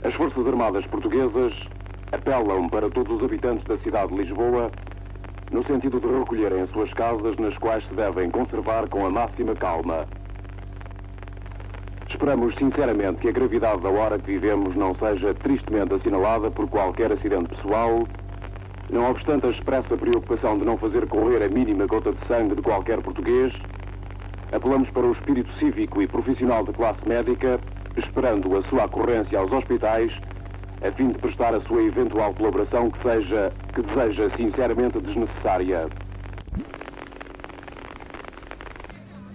[0.04, 1.52] As Forças Armadas portuguesas
[2.12, 4.70] apelam para todos os habitantes da cidade de Lisboa
[5.50, 9.56] no sentido de recolherem as suas casas nas quais se devem conservar com a máxima
[9.56, 10.06] calma.
[12.08, 17.10] Esperamos sinceramente que a gravidade da hora que vivemos não seja tristemente assinalada por qualquer
[17.10, 18.06] acidente pessoal,
[18.92, 22.62] não obstante a expressa preocupação de não fazer correr a mínima gota de sangue de
[22.62, 23.52] qualquer português,
[24.52, 27.58] apelamos para o espírito cívico e profissional da classe médica,
[27.96, 30.12] esperando a sua ocorrência aos hospitais,
[30.86, 35.88] a fim de prestar a sua eventual colaboração que seja, que deseja sinceramente desnecessária.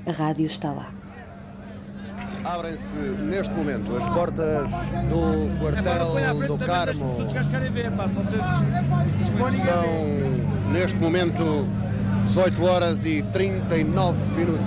[0.05, 0.97] A rádio está lá.
[2.48, 4.69] Abrem-se neste momento as portas
[5.10, 7.28] do quartel do Carmo.
[9.65, 11.68] São neste momento
[12.28, 14.65] 18 horas e 39 minutos.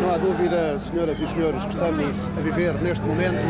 [0.00, 3.46] Não há dúvida, senhoras e senhores, que estamos a viver neste momento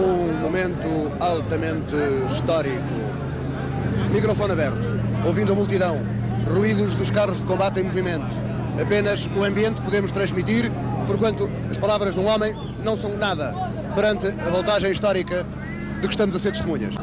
[0.00, 1.94] um momento altamente
[2.32, 2.82] histórico.
[4.12, 4.88] Microfone aberto,
[5.24, 6.00] ouvindo a multidão,
[6.52, 8.55] ruídos dos carros de combate em movimento.
[8.80, 10.70] Apenas o ambiente podemos transmitir,
[11.06, 12.54] porquanto as palavras de um homem
[12.84, 13.54] não são nada
[13.94, 15.46] perante a voltagem histórica
[16.00, 16.94] de que estamos a ser testemunhas.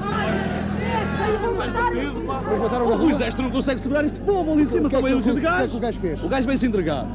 [2.84, 3.12] O rua.
[3.12, 5.74] exército não consegue segurar este povo ali em cima, é estão os de é gás.
[5.74, 6.24] o gajo fez?
[6.24, 7.08] O gajo veio se entregar.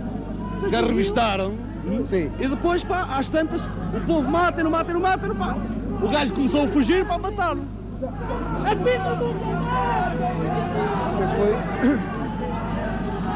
[0.62, 1.54] Os gajos revistaram.
[2.04, 2.30] Sim.
[2.38, 5.56] E depois, pá, às tantas, o povo mata, não mata, não mata, não pá.
[6.02, 7.62] O gajo começou a fugir para matar-no.
[7.62, 8.74] O que é
[11.26, 12.17] que foi?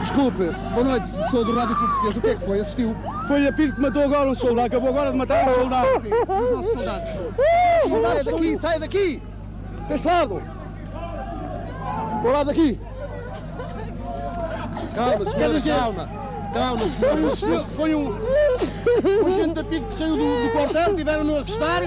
[0.03, 2.17] Desculpe, boa noite, sou do Rádio Clube Português.
[2.17, 2.61] O que é que foi?
[2.61, 2.97] Assistiu?
[3.29, 5.87] Foi a PID que matou agora um soldado, acabou agora de matar um soldado.
[6.03, 8.03] Sim, os nossos soldados.
[8.03, 9.23] Saia daqui, saia daqui!
[9.89, 10.43] Deste lado!
[12.21, 12.81] Para o lado daqui!
[14.95, 16.09] Calma, senhora, calma!
[16.53, 17.37] Calma, Foi senhora!
[17.37, 18.09] senhor- foi um,
[19.23, 21.83] um agente da PID que saiu do, do quartel, tiveram-no a arrestar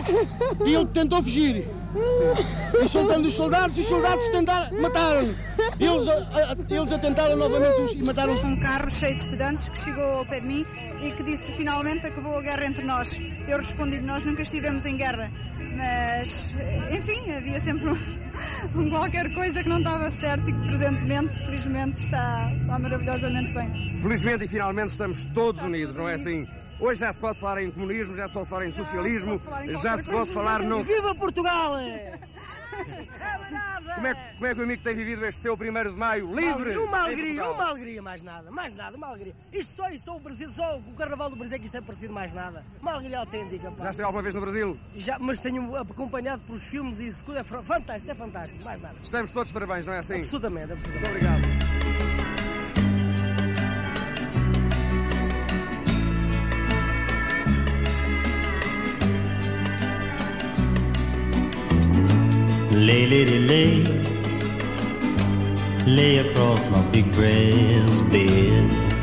[0.66, 1.68] e ele tentou fugir.
[2.84, 5.36] E soltando os soldados, e os soldados tentaram, mataram-no.
[5.80, 6.14] Eles, a-
[6.52, 8.44] a- eles atentaram novamente os- e mataram-os.
[8.44, 10.66] um carro cheio de estudantes que chegou ao pé de mim
[11.02, 13.20] e que disse finalmente acabou a guerra entre nós.
[13.48, 15.32] Eu respondi nós nunca estivemos em guerra,
[15.78, 16.54] mas
[16.92, 17.98] enfim, havia sempre um,
[18.76, 23.98] um qualquer coisa que não estava certo e que presentemente, felizmente, está, está maravilhosamente bem.
[24.02, 26.48] Felizmente e finalmente estamos todos unidos, não é assim?
[26.80, 29.42] Hoje já se pode falar em comunismo, já se pode falar em socialismo,
[29.82, 30.84] já se pode falar não.
[30.84, 31.76] Viva Portugal!
[33.96, 36.28] Como é, que- como é que o amigo tem vivido este seu primeiro de maio
[36.36, 36.76] livre?
[36.78, 39.34] Uma alegria, uma alegria, mais nada, mais nada, uma alegria.
[39.54, 41.82] Isto só, isto só o Brasil, só o Carnaval do Brasil é que isto é
[41.82, 42.66] parecido mais nada.
[42.82, 43.72] Uma alegria autêntica.
[43.72, 43.84] pá.
[43.84, 44.78] Já esteve alguma vez no Brasil?
[44.96, 48.96] Já, mas tenho acompanhado pelos filmes e isso, é fantástico, é fantástico, mais nada.
[49.02, 50.16] Estamos todos parabéns, não é assim?
[50.20, 51.10] Absolutamente, absolutamente.
[51.12, 51.85] Muito obrigado.
[62.76, 63.84] Lay, lady, lay,
[65.88, 68.95] lay across my big brass bed.